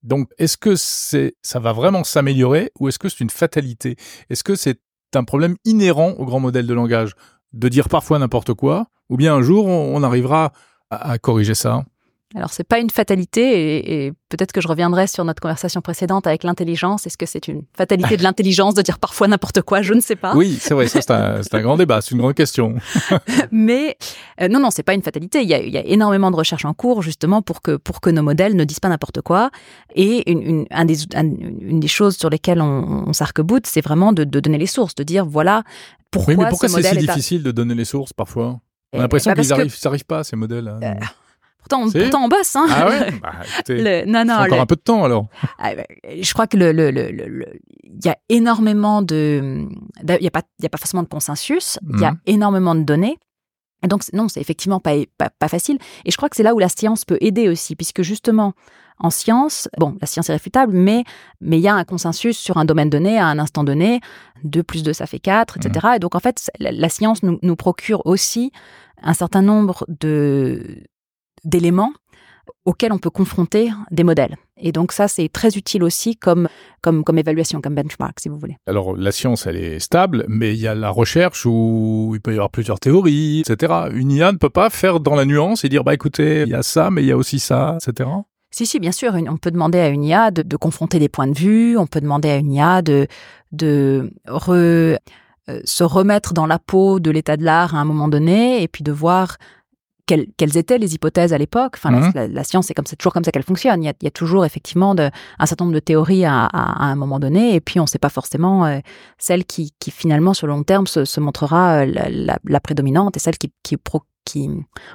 Donc, 0.04 0.28
est-ce 0.38 0.56
que 0.56 0.76
c'est, 0.76 1.34
ça 1.42 1.58
va 1.58 1.72
vraiment 1.72 2.04
s'améliorer 2.04 2.70
ou 2.78 2.88
est-ce 2.88 2.98
que 2.98 3.08
c'est 3.08 3.20
une 3.20 3.30
fatalité? 3.30 3.96
Est-ce 4.30 4.44
que 4.44 4.54
c'est 4.54 4.80
un 5.14 5.24
problème 5.24 5.56
inhérent 5.64 6.10
au 6.12 6.24
grand 6.24 6.40
modèle 6.40 6.68
de 6.68 6.74
langage? 6.74 7.14
De 7.52 7.68
dire 7.68 7.88
parfois 7.88 8.20
n'importe 8.20 8.54
quoi 8.54 8.86
ou 9.08 9.16
bien 9.16 9.34
un 9.34 9.42
jour 9.42 9.66
on, 9.66 10.02
arrivera 10.04 10.52
à 10.90 11.18
corriger 11.18 11.54
ça? 11.56 11.82
Alors, 12.36 12.52
c'est 12.52 12.64
pas 12.64 12.78
une 12.78 12.90
fatalité, 12.90 14.04
et, 14.06 14.12
peut-être 14.28 14.52
que 14.52 14.60
je 14.60 14.68
reviendrai 14.68 15.08
sur 15.08 15.24
notre 15.24 15.42
conversation 15.42 15.80
précédente 15.80 16.28
avec 16.28 16.44
l'intelligence. 16.44 17.04
Est-ce 17.04 17.18
que 17.18 17.26
c'est 17.26 17.48
une 17.48 17.62
fatalité 17.76 18.16
de 18.16 18.22
l'intelligence 18.22 18.74
de 18.74 18.82
dire 18.82 19.00
parfois 19.00 19.26
n'importe 19.26 19.62
quoi? 19.62 19.82
Je 19.82 19.94
ne 19.94 20.00
sais 20.00 20.14
pas. 20.14 20.36
Oui, 20.36 20.56
c'est 20.60 20.72
vrai, 20.74 20.86
c'est 20.86 21.10
un, 21.10 21.40
grand 21.60 21.76
débat, 21.76 22.00
c'est 22.00 22.12
une 22.12 22.18
grande 22.18 22.34
question. 22.34 22.76
Mais 23.50 23.96
euh, 24.40 24.46
non, 24.46 24.60
non, 24.60 24.70
c'est 24.70 24.84
pas 24.84 24.94
une 24.94 25.02
fatalité. 25.02 25.42
Il 25.42 25.48
y, 25.48 25.54
a, 25.54 25.60
il 25.60 25.72
y, 25.74 25.76
a, 25.76 25.84
énormément 25.84 26.30
de 26.30 26.36
recherches 26.36 26.64
en 26.64 26.72
cours 26.72 27.02
justement 27.02 27.42
pour 27.42 27.62
que 27.62 27.76
pour 27.76 28.00
que 28.00 28.10
nos 28.10 28.22
modèles 28.22 28.54
ne 28.54 28.62
disent 28.62 28.78
pas 28.78 28.90
n'importe 28.90 29.22
quoi. 29.22 29.50
Et 29.96 30.30
une, 30.30 30.42
une, 30.42 30.66
un 30.70 30.84
des, 30.84 31.02
une 31.12 31.80
des 31.80 31.88
choses 31.88 32.16
sur 32.16 32.30
lesquelles 32.30 32.60
on, 32.60 33.08
on 33.08 33.12
s'arc-boute, 33.12 33.66
c'est 33.66 33.80
vraiment 33.80 34.12
de, 34.12 34.22
de, 34.22 34.38
donner 34.38 34.58
les 34.58 34.66
sources, 34.66 34.94
de 34.94 35.02
dire 35.02 35.26
voilà 35.26 35.64
pourquoi. 36.12 36.34
Oui, 36.34 36.40
mais 36.40 36.48
pourquoi 36.48 36.68
c'est 36.68 36.82
si 36.82 36.98
difficile 36.98 37.42
de 37.42 37.50
donner 37.50 37.74
les 37.74 37.84
sources 37.84 38.12
parfois? 38.12 38.60
On 38.92 38.96
a 38.96 38.98
eh, 38.98 39.02
l'impression 39.02 39.32
bah 39.32 39.42
qu'ils 39.42 39.70
n'arrivent 39.84 40.04
pas 40.04 40.22
ces 40.22 40.36
modèles. 40.36 40.68
Hein. 40.68 40.80
Euh, 40.82 40.94
Pourtant, 41.60 41.82
on, 41.82 41.90
pourtant, 41.90 42.24
on 42.24 42.28
bosse. 42.28 42.56
Hein. 42.56 42.66
Ah 42.70 42.88
ouais? 42.88 43.10
Bah, 43.22 43.32
le, 43.68 44.04
non, 44.06 44.24
non, 44.24 44.34
encore 44.34 44.60
un 44.60 44.66
peu 44.66 44.76
de 44.76 44.80
temps 44.80 45.04
alors. 45.04 45.26
Ah, 45.58 45.74
bah, 45.74 45.84
je 46.20 46.32
crois 46.32 46.46
que 46.46 46.56
le, 46.56 46.72
le, 46.72 46.90
le, 46.90 47.10
il 47.84 48.04
y 48.04 48.08
a 48.08 48.16
énormément 48.28 49.02
de, 49.02 49.66
il 50.02 50.22
y 50.22 50.26
a 50.26 50.30
pas, 50.30 50.42
il 50.58 50.62
y 50.62 50.66
a 50.66 50.70
pas 50.70 50.78
forcément 50.78 51.02
de 51.02 51.08
consensus. 51.08 51.78
Il 51.92 52.00
y 52.00 52.04
a 52.04 52.12
mhm. 52.12 52.18
énormément 52.26 52.74
de 52.74 52.82
données. 52.82 53.18
Et 53.82 53.88
donc 53.88 54.02
non, 54.12 54.28
c'est 54.28 54.40
effectivement 54.40 54.80
pas, 54.80 54.92
pas, 55.16 55.30
pas 55.30 55.48
facile. 55.48 55.78
Et 56.04 56.10
je 56.10 56.16
crois 56.16 56.28
que 56.28 56.36
c'est 56.36 56.42
là 56.42 56.54
où 56.54 56.58
la 56.58 56.68
science 56.68 57.04
peut 57.04 57.18
aider 57.20 57.48
aussi, 57.48 57.76
puisque 57.76 58.02
justement 58.02 58.52
en 58.98 59.08
science, 59.08 59.68
bon, 59.78 59.96
la 60.00 60.06
science 60.06 60.28
est 60.28 60.34
réfutable, 60.34 60.74
mais 60.74 61.04
mais 61.40 61.58
il 61.58 61.62
y 61.62 61.68
a 61.68 61.74
un 61.74 61.84
consensus 61.84 62.36
sur 62.36 62.58
un 62.58 62.66
domaine 62.66 62.90
donné 62.90 63.18
à 63.18 63.26
un 63.26 63.38
instant 63.38 63.64
donné. 63.64 64.00
2 64.44 64.62
plus 64.62 64.82
2, 64.82 64.92
ça 64.92 65.06
fait 65.06 65.18
4, 65.18 65.58
etc. 65.58 65.86
Mhm. 65.86 65.94
Et 65.96 65.98
donc 65.98 66.14
en 66.14 66.20
fait, 66.20 66.50
la, 66.58 66.72
la 66.72 66.88
science 66.88 67.22
nous, 67.22 67.38
nous 67.42 67.56
procure 67.56 68.04
aussi 68.06 68.52
un 69.02 69.14
certain 69.14 69.42
nombre 69.42 69.86
de 69.88 70.84
d'éléments 71.44 71.92
auxquels 72.64 72.92
on 72.92 72.98
peut 72.98 73.10
confronter 73.10 73.70
des 73.90 74.04
modèles. 74.04 74.36
Et 74.56 74.72
donc 74.72 74.92
ça, 74.92 75.08
c'est 75.08 75.28
très 75.28 75.56
utile 75.56 75.82
aussi 75.82 76.16
comme, 76.16 76.48
comme, 76.82 77.04
comme 77.04 77.18
évaluation, 77.18 77.60
comme 77.60 77.74
benchmark, 77.74 78.20
si 78.20 78.28
vous 78.28 78.38
voulez. 78.38 78.56
Alors 78.66 78.96
la 78.96 79.12
science, 79.12 79.46
elle 79.46 79.56
est 79.56 79.78
stable, 79.78 80.24
mais 80.28 80.54
il 80.54 80.60
y 80.60 80.68
a 80.68 80.74
la 80.74 80.90
recherche 80.90 81.46
où 81.46 82.12
il 82.14 82.20
peut 82.20 82.32
y 82.32 82.34
avoir 82.34 82.50
plusieurs 82.50 82.80
théories, 82.80 83.40
etc. 83.40 83.72
Une 83.92 84.10
IA 84.10 84.32
ne 84.32 84.38
peut 84.38 84.50
pas 84.50 84.70
faire 84.70 85.00
dans 85.00 85.14
la 85.14 85.24
nuance 85.24 85.64
et 85.64 85.68
dire, 85.68 85.84
bah 85.84 85.94
écoutez, 85.94 86.42
il 86.42 86.48
y 86.48 86.54
a 86.54 86.62
ça, 86.62 86.90
mais 86.90 87.02
il 87.02 87.06
y 87.06 87.12
a 87.12 87.16
aussi 87.16 87.38
ça, 87.38 87.78
etc. 87.80 88.08
Si, 88.52 88.66
si, 88.66 88.80
bien 88.80 88.92
sûr, 88.92 89.14
on 89.14 89.36
peut 89.36 89.52
demander 89.52 89.78
à 89.78 89.88
une 89.88 90.02
IA 90.02 90.30
de, 90.32 90.56
confronter 90.56 90.98
des 90.98 91.08
points 91.08 91.28
de 91.28 91.38
vue, 91.38 91.78
on 91.78 91.86
peut 91.86 92.00
demander 92.00 92.30
à 92.30 92.36
une 92.36 92.52
IA 92.52 92.82
de, 92.82 93.06
de 93.52 94.12
euh, 94.28 94.96
se 95.64 95.84
remettre 95.84 96.34
dans 96.34 96.46
la 96.46 96.58
peau 96.58 96.98
de 96.98 97.10
l'état 97.12 97.36
de 97.36 97.44
l'art 97.44 97.76
à 97.76 97.78
un 97.78 97.84
moment 97.84 98.08
donné, 98.08 98.62
et 98.62 98.68
puis 98.68 98.82
de 98.82 98.90
voir 98.90 99.36
quelles, 100.06 100.56
étaient 100.56 100.78
les 100.78 100.94
hypothèses 100.94 101.32
à 101.32 101.38
l'époque. 101.38 101.74
Enfin, 101.76 102.10
la, 102.14 102.28
mhm. 102.28 102.44
science, 102.44 102.66
c'est 102.66 102.74
comme 102.74 102.86
c'est 102.86 102.96
toujours 102.96 103.12
comme 103.12 103.24
ça 103.24 103.32
qu'elle 103.32 103.42
fonctionne. 103.42 103.82
Il 103.82 103.92
y, 104.02 104.06
a, 104.06 104.10
toujours 104.10 104.44
effectivement 104.44 104.94
de, 104.94 105.10
un 105.38 105.46
certain 105.46 105.64
nombre 105.64 105.74
de 105.74 105.80
théories 105.80 106.24
à, 106.24 106.48
un 106.52 106.96
moment 106.96 107.18
donné, 107.18 107.54
et 107.54 107.60
puis 107.60 107.80
on 107.80 107.84
ne 107.84 107.88
sait 107.88 107.98
pas 107.98 108.08
forcément 108.08 108.66
euh, 108.66 108.78
celle 109.18 109.44
qui, 109.44 109.72
finalement, 109.90 110.34
sur 110.34 110.46
le 110.46 110.52
long 110.52 110.62
terme, 110.62 110.86
se, 110.86 111.20
montrera 111.20 111.84
euh, 111.84 112.28
la, 112.44 112.60
prédominante 112.60 113.16
et 113.16 113.20
celle 113.20 113.38
qui, 113.38 113.52
qui, 113.62 113.76
qui 114.24 114.50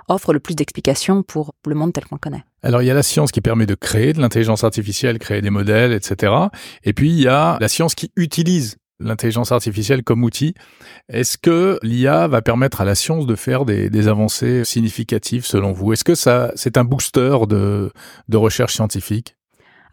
offre 0.08 0.34
le 0.34 0.40
plus 0.40 0.56
d'explications 0.56 1.24
pour 1.24 1.56
le 1.66 1.76
monde 1.76 1.94
tel 1.94 2.06
qu'on 2.06 2.16
le 2.16 2.20
connaît. 2.20 2.44
Alors 2.64 2.82
il 2.82 2.86
y 2.86 2.92
a 2.92 2.94
la 2.94 3.04
science 3.04 3.32
qui 3.32 3.42
permet 3.42 3.66
de 3.66 3.76
créer 3.76 4.14
de 4.14 4.20
l'intelligence 4.20 4.64
artificielle, 4.64 5.20
créer 5.20 5.42
des 5.42 5.50
modèles, 5.50 5.94
etc. 5.94 6.34
Et 6.84 6.94
puis 6.94 7.12
il 7.12 7.22
y 7.22 7.28
a 7.28 7.58
la 7.60 7.68
science 7.68 7.96
qui 7.96 8.12
utilise 8.16 8.78
l'intelligence 9.00 9.52
artificielle 9.52 10.04
comme 10.04 10.24
outil. 10.24 10.54
Est-ce 11.10 11.38
que 11.38 11.80
l'IA 11.84 12.28
va 12.28 12.42
permettre 12.42 12.82
à 12.82 12.86
la 12.86 12.96
science 12.96 13.26
de 13.26 13.36
faire 13.36 13.66
des, 13.66 14.08
avancées 14.08 14.64
significatives 14.66 15.46
selon 15.46 15.72
vous? 15.72 15.94
Est-ce 15.94 16.04
que 16.04 16.16
ça, 16.16 16.52
c'est 16.56 16.78
un 16.78 16.84
booster 16.84 17.38
de, 17.48 17.92
recherche 18.34 18.74
scientifique? 18.74 19.36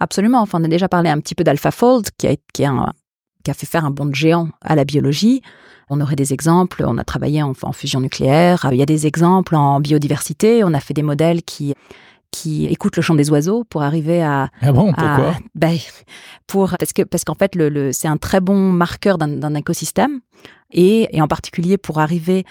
Absolument. 0.00 0.40
Enfin, 0.40 0.61
on 0.61 0.64
a 0.64 0.68
déjà 0.68 0.88
parlé 0.88 1.11
un 1.11 1.21
petit 1.21 1.35
peu 1.35 1.44
d'AlphaFold, 1.44 2.09
qui 2.18 2.26
a, 2.26 3.54
fait 3.54 3.66
faire 3.66 3.85
un 3.85 3.90
bond 3.90 4.06
de 4.06 4.14
géant 4.14 4.49
à 4.61 4.75
la 4.75 4.85
biologie. 4.85 5.42
On 5.90 6.00
aurait 6.00 6.16
des 6.16 6.32
exemples. 6.32 6.85
On 6.87 6.99
a 6.99 7.04
travaillé 7.04 7.42
en 7.42 7.54
fusion 7.73 8.00
nucléaire. 8.00 8.66
Il 8.73 8.78
y 8.78 8.82
a 8.82 8.87
des 8.87 9.06
exemples 9.06 9.54
en 9.54 9.80
biodiversité. 9.80 10.64
On 10.64 10.75
a 10.75 10.80
fait 10.80 10.94
des 10.94 11.02
modèles 11.02 11.42
qui 11.42 11.75
qui 12.32 12.66
écoute 12.66 12.96
le 12.96 13.02
chant 13.02 13.14
des 13.14 13.30
oiseaux 13.30 13.62
pour 13.62 13.82
arriver 13.82 14.22
à. 14.22 14.48
Ah 14.60 14.72
bon, 14.72 14.92
pourquoi? 14.92 15.36
Ben, 15.54 15.78
pour 16.48 16.74
parce 16.78 16.92
que 16.92 17.02
parce 17.02 17.22
qu'en 17.24 17.34
fait 17.36 17.54
le, 17.54 17.68
le 17.68 17.92
c'est 17.92 18.08
un 18.08 18.16
très 18.16 18.40
bon 18.40 18.72
marqueur 18.72 19.18
d'un 19.18 19.54
écosystème 19.54 20.20
et, 20.72 21.16
et 21.16 21.22
en 21.22 21.28
particulier 21.28 21.78
pour 21.78 22.00
arriver 22.00 22.44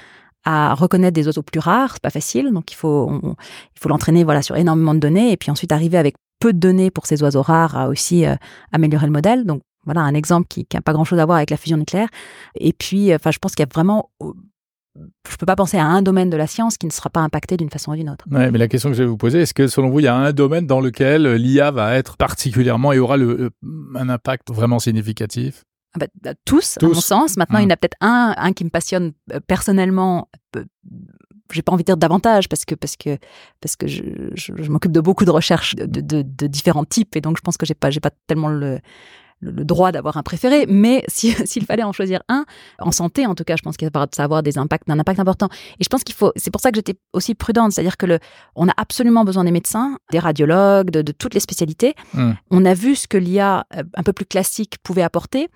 à 0.45 0.73
reconnaître 0.73 1.13
des 1.13 1.27
oiseaux 1.27 1.43
plus 1.43 1.59
rares, 1.59 1.93
c'est 1.93 2.01
pas 2.01 2.09
facile, 2.09 2.51
donc 2.51 2.71
il 2.71 2.75
faut 2.75 3.11
il 3.23 3.79
faut 3.79 3.89
l'entraîner 3.89 4.23
voilà 4.23 4.41
sur 4.41 4.55
énormément 4.55 4.93
de 4.93 4.99
données 4.99 5.31
et 5.31 5.37
puis 5.37 5.51
ensuite 5.51 5.71
arriver 5.71 5.97
avec 5.97 6.15
peu 6.39 6.53
de 6.53 6.59
données 6.59 6.91
pour 6.91 7.05
ces 7.05 7.21
oiseaux 7.21 7.41
rares 7.41 7.77
à 7.77 7.89
aussi 7.89 8.25
euh, 8.25 8.35
améliorer 8.71 9.05
le 9.05 9.11
modèle. 9.11 9.45
Donc 9.45 9.61
voilà 9.85 10.01
un 10.01 10.13
exemple 10.13 10.47
qui 10.47 10.65
n'a 10.73 10.81
pas 10.81 10.93
grand 10.93 11.05
chose 11.05 11.19
à 11.19 11.25
voir 11.25 11.37
avec 11.37 11.49
la 11.49 11.57
fusion 11.57 11.77
nucléaire. 11.77 12.09
Et 12.55 12.73
puis, 12.73 13.13
enfin, 13.13 13.31
je 13.31 13.39
pense 13.39 13.55
qu'il 13.55 13.63
y 13.63 13.67
a 13.67 13.73
vraiment 13.73 14.11
je 14.95 15.37
peux 15.37 15.45
pas 15.45 15.55
penser 15.55 15.77
à 15.77 15.85
un 15.85 16.01
domaine 16.01 16.29
de 16.29 16.37
la 16.37 16.47
science 16.47 16.77
qui 16.77 16.85
ne 16.85 16.91
sera 16.91 17.09
pas 17.09 17.21
impacté 17.21 17.57
d'une 17.57 17.69
façon 17.69 17.91
ou 17.91 17.95
d'une 17.95 18.09
autre. 18.09 18.25
Ouais, 18.29 18.51
mais 18.51 18.57
la 18.57 18.67
question 18.67 18.89
que 18.89 18.95
je 18.95 19.03
vais 19.03 19.09
vous 19.09 19.17
poser, 19.17 19.41
est-ce 19.41 19.53
que 19.53 19.67
selon 19.67 19.89
vous, 19.89 19.99
il 19.99 20.03
y 20.03 20.07
a 20.07 20.15
un 20.15 20.33
domaine 20.33 20.67
dans 20.67 20.81
lequel 20.81 21.35
l'IA 21.35 21.71
va 21.71 21.95
être 21.95 22.17
particulièrement 22.17 22.91
et 22.91 22.99
aura 22.99 23.17
le, 23.17 23.51
un 23.95 24.09
impact 24.09 24.51
vraiment 24.51 24.79
significatif? 24.79 25.63
Ah 25.93 25.99
bah, 25.99 26.07
bah, 26.21 26.33
tous, 26.45 26.77
à 26.81 26.85
mon 26.85 26.93
sens. 26.93 27.37
Maintenant, 27.37 27.59
il 27.59 27.63
y 27.63 27.65
en 27.65 27.69
a 27.69 27.77
peut-être 27.77 27.97
un, 28.01 28.33
un 28.37 28.53
qui 28.53 28.63
me 28.63 28.69
passionne 28.69 29.11
euh, 29.33 29.39
personnellement. 29.45 30.29
Euh, 30.55 30.63
j'ai 31.51 31.61
pas 31.61 31.73
envie 31.73 31.83
de 31.83 31.87
dire 31.87 31.97
davantage 31.97 32.47
parce 32.47 32.63
que 32.63 32.75
parce 32.75 32.95
que 32.95 33.17
parce 33.59 33.75
que 33.75 33.85
je, 33.85 34.03
je, 34.35 34.71
m'occupe 34.71 34.93
de 34.93 35.01
beaucoup 35.01 35.25
de 35.25 35.31
recherches 35.31 35.75
de, 35.75 35.99
de, 35.99 36.21
de, 36.21 36.47
différents 36.47 36.85
types 36.85 37.13
et 37.17 37.19
donc 37.19 37.35
je 37.35 37.41
pense 37.41 37.57
que 37.57 37.65
j'ai 37.65 37.73
pas 37.73 37.89
j'ai 37.89 37.99
pas 37.99 38.11
tellement 38.25 38.47
le 38.47 38.79
le, 39.41 39.65
droit 39.65 39.91
d'avoir 39.91 40.17
un 40.17 40.23
préféré, 40.23 40.65
mais 40.67 41.03
s'il 41.07 41.65
fallait 41.65 41.83
en 41.83 41.91
choisir 41.91 42.21
un, 42.29 42.45
en 42.79 42.91
santé 42.91 43.25
en 43.25 43.35
tout 43.35 43.43
cas, 43.43 43.55
je 43.55 43.61
pense 43.61 43.77
qu'il 43.77 43.89
va 43.93 44.07
avoir 44.17 44.43
des 44.43 44.57
impacts, 44.57 44.89
un 44.89 44.99
impact 44.99 45.19
important. 45.19 45.49
Et 45.79 45.83
je 45.83 45.89
pense 45.89 46.03
qu'il 46.03 46.15
faut, 46.15 46.31
c'est 46.35 46.51
pour 46.51 46.61
ça 46.61 46.71
que 46.71 46.75
j'étais 46.75 46.95
aussi 47.13 47.35
prudente, 47.35 47.71
c'est-à-dire 47.71 47.97
que 47.97 48.05
le, 48.05 48.19
on 48.55 48.67
a 48.67 48.73
absolument 48.77 49.25
besoin 49.25 49.43
des 49.43 49.51
médecins, 49.51 49.97
des 50.11 50.19
radiologues, 50.19 50.89
de, 50.89 51.11
toutes 51.11 51.33
les 51.33 51.39
spécialités. 51.39 51.95
Hmm. 52.13 52.33
On 52.49 52.65
a 52.65 52.73
vu 52.73 52.95
ce 52.95 53.07
que 53.07 53.17
l'IA 53.17 53.65
euh, 53.75 53.83
un 53.95 54.03
peu 54.03 54.13
plus 54.13 54.25
classique 54.25 54.77
pouvait 54.83 55.03
apporter. 55.03 55.49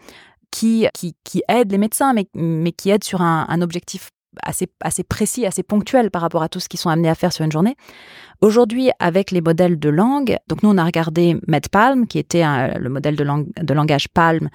Qui, 0.51 0.87
qui, 0.93 1.17
qui 1.25 1.43
aide 1.49 1.69
les 1.69 1.77
médecins, 1.77 2.13
mais, 2.13 2.27
mais 2.33 2.71
qui 2.71 2.89
aide 2.89 3.03
sur 3.03 3.21
un, 3.21 3.45
un 3.49 3.61
objectif 3.61 4.11
assez, 4.43 4.67
assez 4.81 5.03
précis, 5.03 5.45
assez 5.45 5.63
ponctuel 5.63 6.11
par 6.11 6.21
rapport 6.21 6.43
à 6.43 6.49
tout 6.49 6.59
ce 6.59 6.69
qu'ils 6.69 6.79
sont 6.79 6.89
amenés 6.89 7.09
à 7.09 7.15
faire 7.15 7.33
sur 7.33 7.45
une 7.45 7.51
journée. 7.51 7.75
Aujourd'hui, 8.41 8.89
avec 8.99 9.31
les 9.31 9.41
modèles 9.41 9.79
de 9.79 9.89
langue, 9.89 10.37
donc 10.47 10.63
nous 10.63 10.69
on 10.69 10.77
a 10.77 10.83
regardé 10.83 11.37
MedPalm, 11.47 12.07
qui 12.07 12.19
était 12.19 12.43
le 12.77 12.89
modèle 12.89 13.15
de, 13.15 13.23
langue, 13.23 13.47
de 13.55 13.73
langage 13.73 14.07
Palm 14.09 14.49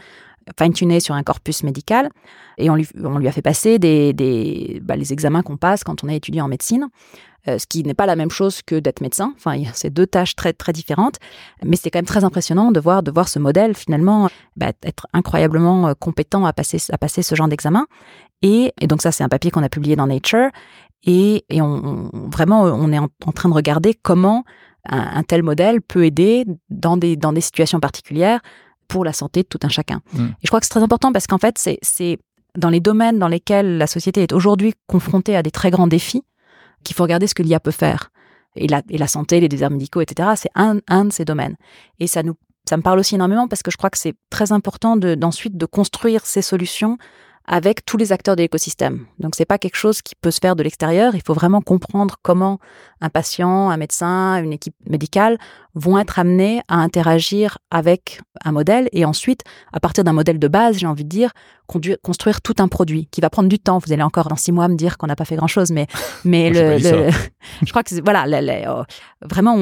fine-tuné 0.59 1.01
sur 1.01 1.15
un 1.15 1.23
corpus 1.23 1.63
médical, 1.63 2.11
et 2.59 2.71
on 2.71 2.75
lui, 2.75 2.89
on 3.03 3.19
lui 3.19 3.29
a 3.29 3.33
fait 3.33 3.43
passer 3.43 3.79
des, 3.79 4.13
des 4.13 4.81
bah, 4.83 4.97
les 4.97 5.13
examens 5.13 5.43
qu'on 5.43 5.57
passe 5.57 5.85
quand 5.85 6.03
on 6.03 6.09
est 6.09 6.17
étudiant 6.17 6.47
en 6.47 6.49
médecine. 6.49 6.89
Euh, 7.49 7.59
ce 7.59 7.67
qui 7.67 7.83
n'est 7.85 7.95
pas 7.95 8.05
la 8.05 8.17
même 8.17 8.31
chose 8.31 8.61
que 8.61 8.79
d'être 8.79 9.01
médecin. 9.01 9.33
Enfin, 9.37 9.57
c'est 9.73 9.89
deux 9.89 10.07
tâches 10.07 10.37
très 10.37 10.53
très 10.53 10.75
différentes, 10.75 11.17
mais 11.65 11.77
c'est 11.77 11.91
quand 11.91 11.99
même 11.99 12.05
très 12.05 12.23
impressionnant 12.23 12.71
de 12.71 12.79
voir 12.81 13.03
de 13.03 13.11
voir 13.11 13.29
ce 13.29 13.39
modèle 13.39 13.75
finalement 13.75 14.29
bah, 14.57 14.73
être 14.83 15.07
incroyablement 15.15 15.89
euh, 15.89 15.95
compétent 15.99 16.45
à 16.45 16.53
passer 16.53 16.79
à 16.93 16.99
passer 16.99 17.23
ce 17.23 17.35
genre 17.35 17.49
d'examen. 17.49 17.87
Et, 18.43 18.73
et, 18.81 18.87
donc 18.87 19.03
ça, 19.03 19.13
c'est 19.13 19.25
un 19.25 19.29
papier 19.29 19.51
qu'on 19.51 19.63
a 19.63 19.69
publié 19.69 19.97
dans 19.97 20.07
Nature. 20.07 20.51
Et, 21.05 21.45
et 21.49 21.63
on, 21.63 22.11
vraiment, 22.31 22.63
on 22.63 22.93
est 22.93 22.99
en, 22.99 23.33
train 23.35 23.49
de 23.49 23.55
regarder 23.55 23.95
comment 23.95 24.45
un, 24.85 25.23
tel 25.23 25.43
modèle 25.43 25.81
peut 25.81 26.05
aider 26.05 26.45
dans 26.69 26.97
des, 26.97 27.17
dans 27.17 27.33
des 27.33 27.41
situations 27.41 27.81
particulières 27.81 28.41
pour 28.89 29.05
la 29.05 29.13
santé 29.13 29.43
de 29.43 29.49
tout 29.49 29.61
un 29.63 29.69
chacun. 29.69 30.01
Mm. 30.13 30.27
Et 30.27 30.45
je 30.45 30.49
crois 30.49 30.61
que 30.61 30.67
c'est 30.67 30.71
très 30.71 30.83
important 30.83 31.13
parce 31.13 31.27
qu'en 31.27 31.39
fait, 31.39 31.59
c'est 31.83 32.19
dans 32.57 32.71
les 32.71 32.81
domaines 32.81 33.19
dans 33.19 33.29
lesquels 33.29 33.79
la 33.79 33.87
société 33.87 34.23
est 34.23 34.33
aujourd'hui 34.33 34.75
confrontée 34.87 35.37
à 35.37 35.43
des 35.43 35.51
très 35.51 35.71
grands 35.71 35.87
défis 35.87 36.25
qu'il 36.83 36.97
faut 36.97 37.03
regarder 37.03 37.27
ce 37.27 37.35
que 37.35 37.43
l'IA 37.43 37.61
peut 37.61 37.71
faire. 37.71 38.11
Et 38.57 38.67
la, 38.67 38.83
et 38.89 38.99
la 38.99 39.07
santé, 39.07 39.39
les 39.39 39.49
déserts 39.49 39.71
médicaux, 39.71 40.01
etc., 40.01 40.31
c'est 40.35 40.51
un, 40.57 40.79
un 40.89 41.05
de 41.05 41.13
ces 41.13 41.25
domaines. 41.25 41.57
Et 42.01 42.07
ça 42.07 42.23
nous 42.23 42.35
ça 42.69 42.77
me 42.77 42.83
parle 42.83 42.99
aussi 42.99 43.17
énormément 43.17 43.49
parce 43.49 43.63
que 43.63 43.71
je 43.71 43.77
crois 43.77 43.91
que 43.91 43.99
c'est 43.99 44.15
très 44.29 44.53
important 44.53 44.97
d'ensuite 44.97 45.57
de 45.57 45.67
construire 45.67 46.25
ces 46.25 46.43
solutions 46.43 46.99
avec 47.53 47.85
tous 47.85 47.97
les 47.97 48.13
acteurs 48.13 48.37
de 48.37 48.43
l'écosystème. 48.43 49.07
Donc 49.19 49.35
c'est 49.35 49.45
pas 49.45 49.59
quelque 49.59 49.75
chose 49.75 50.03
qui 50.03 50.15
peut 50.15 50.31
se 50.31 50.39
faire 50.41 50.55
de 50.55 50.63
l'extérieur, 50.63 51.17
il 51.17 51.23
faut 51.23 51.35
vraiment 51.35 51.61
comprendre 51.61 52.15
comment 52.23 52.61
un 53.01 53.09
patient, 53.09 53.71
un 53.71 53.77
médecin, 53.77 54.41
une 54.41 54.53
équipe 54.53 54.77
médicale 54.89 55.37
vont 55.75 55.99
être 55.99 56.21
amenés 56.21 56.63
à 56.69 56.77
interagir 56.77 57.59
avec 57.73 58.21
un 58.45 58.53
modèle 58.53 58.89
et 58.93 59.05
ensuite 59.05 59.43
à 59.73 59.81
partir 59.81 60.05
d'un 60.05 60.13
modèle 60.13 60.39
de 60.39 60.47
base, 60.47 60.79
j'ai 60.79 60.87
envie 60.87 61.03
de 61.03 61.09
dire, 61.09 61.33
construire 61.67 62.41
tout 62.41 62.55
un 62.61 62.69
produit 62.69 63.07
qui 63.11 63.21
va 63.21 63.31
prendre 63.31 63.49
du 63.49 63.59
temps. 63.59 63.79
Vous 63.85 63.93
allez 63.93 64.05
encore 64.05 64.29
dans 64.29 64.37
six 64.37 64.53
mois 64.53 64.69
me 64.69 64.77
dire 64.77 64.97
qu'on 64.97 65.09
n'a 65.09 65.17
pas 65.17 65.25
fait 65.25 65.37
grand-chose 65.37 65.73
mais 65.73 65.89
mais 66.25 66.51
le, 66.51 66.79
je 67.63 67.71
crois 67.71 67.83
que 67.83 68.01
voilà, 68.05 68.27
oh, 68.69 68.85
vraiment 69.23 69.57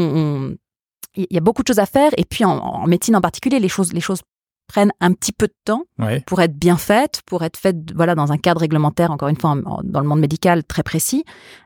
il 1.16 1.26
y 1.30 1.38
a 1.38 1.40
beaucoup 1.40 1.62
de 1.62 1.68
choses 1.68 1.78
à 1.78 1.86
faire 1.86 2.10
et 2.18 2.26
puis 2.26 2.44
en, 2.44 2.50
en, 2.50 2.86
médecine 2.86 3.16
en 3.16 3.22
particulier 3.22 3.60
les 3.60 3.70
choses 3.70 3.94
les 3.94 4.02
choses 4.02 4.20
prennent 4.68 4.92
un 5.00 5.12
petit 5.12 5.32
peu 5.32 5.46
de 5.48 5.54
temps 5.64 5.84
pour 6.26 6.40
être 6.40 6.56
bien 6.56 6.76
faites, 6.76 7.22
pour 7.26 7.42
être 7.42 7.56
faites 7.56 7.92
voilà 7.94 8.14
dans 8.14 8.30
un 8.30 8.38
cadre 8.38 8.60
réglementaire, 8.60 9.10
encore 9.10 9.28
une 9.28 9.36
fois 9.36 9.56
dans 9.82 10.00
le 10.00 10.06
monde 10.06 10.20
médical 10.20 10.62
très 10.62 10.82
précis, 10.82 11.24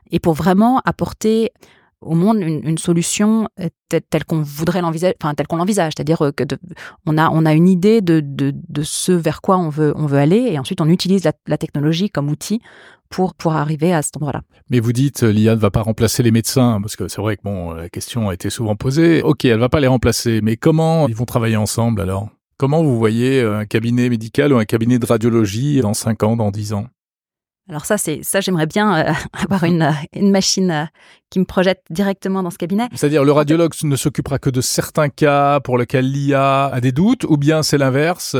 et 0.09 0.19
pour 0.19 0.33
vraiment 0.33 0.81
apporter 0.85 1.51
au 2.05 2.15
monde 2.15 2.37
une, 2.41 2.77
solution 2.77 3.47
euh, 3.59 3.69
telle, 4.09 4.25
qu'on 4.25 4.41
voudrait 4.41 4.81
l'envisager, 4.81 5.15
enfin 5.21 5.33
telle 5.33 5.47
qu'on 5.47 5.57
l'envisage, 5.57 5.93
c'est-à-dire 5.95 6.21
euh, 6.21 6.31
que 6.31 6.43
on 7.05 7.17
a 7.17 7.29
on 7.29 7.45
a 7.45 7.53
une 7.53 7.67
idée 7.67 8.01
de, 8.01 8.19
de, 8.23 8.53
de, 8.53 8.83
ce 8.83 9.11
vers 9.11 9.41
quoi 9.41 9.57
on 9.57 9.69
veut 9.69 9.93
on 9.95 10.05
veut 10.05 10.17
aller, 10.17 10.49
et 10.51 10.59
ensuite 10.59 10.81
on 10.81 10.89
utilise 10.89 11.23
la, 11.23 11.57
technologie 11.57 12.09
comme 12.09 12.29
outil 12.29 12.61
pour, 13.09 13.35
pour 13.35 13.53
arriver 13.53 13.93
à 13.93 14.01
cet 14.01 14.17
endroit-là. 14.17 14.41
Mais 14.69 14.79
vous 14.79 14.91
dites, 14.91 15.23
euh, 15.23 15.31
l'IA 15.31 15.55
ne 15.55 15.59
va 15.59 15.71
pas 15.71 15.81
remplacer 15.81 16.23
les 16.23 16.31
médecins, 16.31 16.81
parce 16.81 16.95
que 16.95 17.07
c'est 17.07 17.21
vrai 17.21 17.37
que 17.37 17.43
bon, 17.43 17.71
la 17.71 17.89
question 17.89 18.29
a 18.29 18.33
été 18.33 18.49
souvent 18.49 18.75
posée. 18.75 19.21
Ok, 19.21 19.45
elle 19.45 19.59
va 19.59 19.69
pas 19.69 19.79
les 19.79 19.87
remplacer, 19.87 20.41
mais 20.41 20.57
comment 20.57 21.07
ils 21.07 21.15
vont 21.15 21.25
travailler 21.25 21.57
ensemble 21.57 22.01
alors? 22.01 22.29
Comment 22.57 22.83
vous 22.83 22.97
voyez 22.97 23.41
euh, 23.41 23.59
un 23.59 23.65
cabinet 23.65 24.09
médical 24.09 24.53
ou 24.53 24.57
un 24.57 24.65
cabinet 24.65 24.99
de 24.99 25.05
radiologie 25.05 25.81
dans 25.81 25.93
5 25.93 26.23
ans, 26.23 26.35
dans 26.35 26.51
10 26.51 26.73
ans? 26.73 26.85
Alors 27.69 27.85
ça, 27.85 27.97
c'est 27.97 28.23
ça, 28.23 28.41
j'aimerais 28.41 28.67
bien 28.67 28.95
euh, 28.95 29.13
avoir 29.33 29.63
une, 29.63 29.91
une 30.13 30.31
machine 30.31 30.71
euh, 30.71 30.85
qui 31.29 31.39
me 31.39 31.45
projette 31.45 31.81
directement 31.89 32.43
dans 32.43 32.51
ce 32.51 32.57
cabinet. 32.57 32.89
C'est-à-dire 32.93 33.23
le 33.23 33.31
radiologue 33.31 33.73
ne 33.83 33.95
s'occupera 33.95 34.39
que 34.39 34.49
de 34.49 34.61
certains 34.61 35.09
cas 35.09 35.59
pour 35.61 35.77
lesquels 35.77 36.11
l'IA 36.11 36.65
a 36.65 36.81
des 36.81 36.91
doutes, 36.91 37.23
ou 37.23 37.37
bien 37.37 37.63
c'est 37.63 37.77
l'inverse 37.77 38.35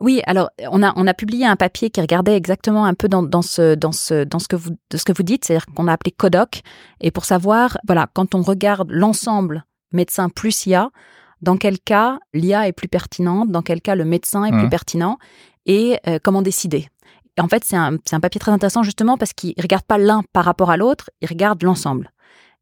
oui, 0.00 0.22
alors 0.26 0.50
on 0.70 0.80
a 0.84 0.92
on 0.94 1.08
a 1.08 1.14
publié 1.14 1.44
un 1.44 1.56
papier 1.56 1.90
qui 1.90 2.00
regardait 2.00 2.36
exactement 2.36 2.84
un 2.84 2.94
peu 2.94 3.08
dans, 3.08 3.24
dans 3.24 3.42
ce 3.42 3.74
dans 3.74 3.90
ce 3.90 4.22
dans 4.22 4.38
ce 4.38 4.46
que 4.46 4.54
vous 4.54 4.70
de 4.90 4.96
ce 4.96 5.04
que 5.04 5.12
vous 5.12 5.24
dites, 5.24 5.44
c'est-à-dire 5.44 5.66
qu'on 5.74 5.88
a 5.88 5.92
appelé 5.92 6.12
CODOC 6.12 6.60
et 7.00 7.10
pour 7.10 7.24
savoir 7.24 7.78
voilà 7.84 8.06
quand 8.12 8.36
on 8.36 8.42
regarde 8.42 8.88
l'ensemble 8.92 9.64
médecin 9.92 10.28
plus 10.28 10.66
IA, 10.66 10.90
dans 11.42 11.56
quel 11.56 11.78
cas 11.78 12.18
l'IA 12.34 12.68
est 12.68 12.72
plus 12.72 12.88
pertinente, 12.88 13.50
dans 13.50 13.62
quel 13.62 13.80
cas 13.80 13.94
le 13.94 14.04
médecin 14.04 14.44
est 14.44 14.52
plus 14.52 14.66
mmh. 14.66 14.70
pertinent 14.70 15.18
et 15.66 15.98
euh, 16.06 16.18
comment 16.22 16.42
décider. 16.42 16.88
Et 17.36 17.40
en 17.40 17.48
fait, 17.48 17.64
c'est 17.64 17.76
un, 17.76 17.96
un, 18.12 18.20
papier 18.20 18.40
très 18.40 18.52
intéressant 18.52 18.82
justement 18.82 19.16
parce 19.16 19.32
qu'il 19.32 19.54
ne 19.56 19.62
regarde 19.62 19.84
pas 19.84 19.98
l'un 19.98 20.22
par 20.32 20.44
rapport 20.44 20.70
à 20.70 20.76
l'autre, 20.76 21.10
il 21.20 21.28
regarde 21.28 21.62
l'ensemble. 21.62 22.10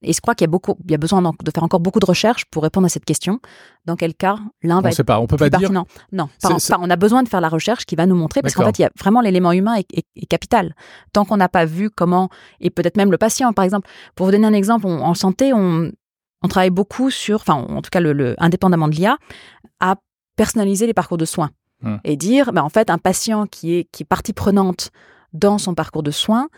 Et 0.02 0.12
je 0.12 0.20
crois 0.20 0.34
qu'il 0.34 0.44
y 0.44 0.48
a 0.48 0.50
beaucoup, 0.50 0.74
il 0.84 0.90
y 0.90 0.94
a 0.94 0.98
besoin 0.98 1.22
de 1.22 1.50
faire 1.50 1.62
encore 1.62 1.80
beaucoup 1.80 2.00
de 2.00 2.06
recherches 2.06 2.44
pour 2.46 2.62
répondre 2.62 2.84
à 2.84 2.88
cette 2.88 3.06
question. 3.06 3.40
Dans 3.86 3.96
quel 3.96 4.14
cas 4.14 4.36
l'un 4.62 4.80
va 4.80 4.88
on 4.88 4.92
être 4.92 5.02
pas, 5.02 5.18
on 5.18 5.26
peut 5.26 5.36
pas 5.36 5.48
dire. 5.48 5.72
Non, 5.72 5.84
on 6.12 6.90
a 6.90 6.96
besoin 6.96 7.22
de 7.22 7.28
faire 7.28 7.40
la 7.40 7.48
recherche 7.48 7.86
qui 7.86 7.96
va 7.96 8.06
nous 8.06 8.14
montrer 8.14 8.42
parce 8.42 8.54
qu'en 8.54 8.64
fait, 8.64 8.78
il 8.78 8.82
y 8.82 8.84
a 8.84 8.90
vraiment 8.98 9.20
l'élément 9.20 9.52
humain 9.52 9.76
est, 9.76 10.26
capital. 10.26 10.74
Tant 11.12 11.24
qu'on 11.24 11.38
n'a 11.38 11.48
pas 11.48 11.64
vu 11.64 11.90
comment 11.90 12.28
et 12.60 12.68
peut-être 12.70 12.96
même 12.96 13.10
le 13.10 13.18
patient, 13.18 13.52
par 13.52 13.64
exemple. 13.64 13.88
Pour 14.14 14.26
vous 14.26 14.32
donner 14.32 14.46
un 14.46 14.52
exemple, 14.52 14.86
en 14.86 15.14
santé, 15.14 15.52
on, 15.54 15.90
on 16.46 16.48
travaille 16.48 16.70
beaucoup 16.70 17.10
sur, 17.10 17.36
enfin 17.36 17.54
en 17.54 17.82
tout 17.82 17.90
cas 17.90 18.00
le, 18.00 18.34
indépendamment 18.38 18.86
de 18.86 18.94
l'IA, 18.94 19.18
à 19.80 19.96
personnaliser 20.36 20.86
les 20.86 20.94
parcours 20.94 21.18
de 21.18 21.24
soins 21.24 21.50
hmm. 21.82 21.96
et 22.04 22.16
dire, 22.16 22.52
bah, 22.52 22.62
en 22.62 22.68
fait, 22.68 22.88
un 22.88 22.98
patient 22.98 23.46
qui 23.46 23.74
est, 23.74 23.84
qui 23.90 24.04
est 24.04 24.06
partie 24.06 24.32
prenante 24.32 24.90
dans 25.32 25.58
son 25.58 25.74
parcours 25.74 26.04
de 26.04 26.12
soins 26.12 26.48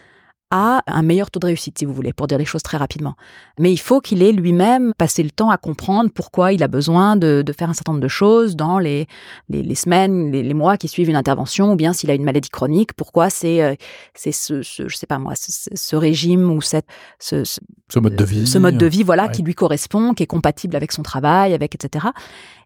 a 0.50 0.82
un 0.86 1.02
meilleur 1.02 1.30
taux 1.30 1.40
de 1.40 1.46
réussite, 1.46 1.78
si 1.78 1.84
vous 1.84 1.92
voulez, 1.92 2.12
pour 2.12 2.26
dire 2.26 2.38
les 2.38 2.44
choses 2.44 2.62
très 2.62 2.78
rapidement. 2.78 3.14
Mais 3.58 3.72
il 3.72 3.78
faut 3.78 4.00
qu'il 4.00 4.22
ait 4.22 4.32
lui-même 4.32 4.94
passé 4.96 5.22
le 5.22 5.30
temps 5.30 5.50
à 5.50 5.58
comprendre 5.58 6.10
pourquoi 6.10 6.52
il 6.52 6.62
a 6.62 6.68
besoin 6.68 7.16
de, 7.16 7.44
faire 7.56 7.68
un 7.68 7.74
certain 7.74 7.92
nombre 7.92 8.02
de 8.02 8.08
choses 8.08 8.56
dans 8.56 8.78
les, 8.78 9.06
les, 9.48 9.74
semaines, 9.74 10.30
les, 10.32 10.54
mois 10.54 10.76
qui 10.76 10.88
suivent 10.88 11.10
une 11.10 11.16
intervention, 11.16 11.72
ou 11.72 11.76
bien 11.76 11.92
s'il 11.92 12.10
a 12.10 12.14
une 12.14 12.24
maladie 12.24 12.48
chronique, 12.48 12.92
pourquoi 12.94 13.30
c'est 13.30 13.62
euh, 13.62 13.74
c'est 14.14 14.32
ce, 14.32 14.62
ce, 14.62 14.88
je 14.88 14.96
sais 14.96 15.06
pas 15.06 15.18
moi, 15.18 15.34
ce, 15.36 15.96
régime 15.96 16.50
ou 16.50 16.62
cette, 16.62 16.86
ce, 17.18 17.44
ce, 17.44 17.98
mode 17.98 18.16
de 18.16 18.24
vie, 18.24 18.46
ce 18.46 18.58
mode 18.58 18.78
de 18.78 18.86
vie, 18.86 19.02
voilà, 19.02 19.28
qui 19.28 19.42
lui 19.42 19.54
correspond, 19.54 20.14
qui 20.14 20.22
est 20.22 20.26
compatible 20.26 20.76
avec 20.76 20.92
son 20.92 21.02
travail, 21.02 21.52
avec 21.52 21.74
etc. 21.74 22.06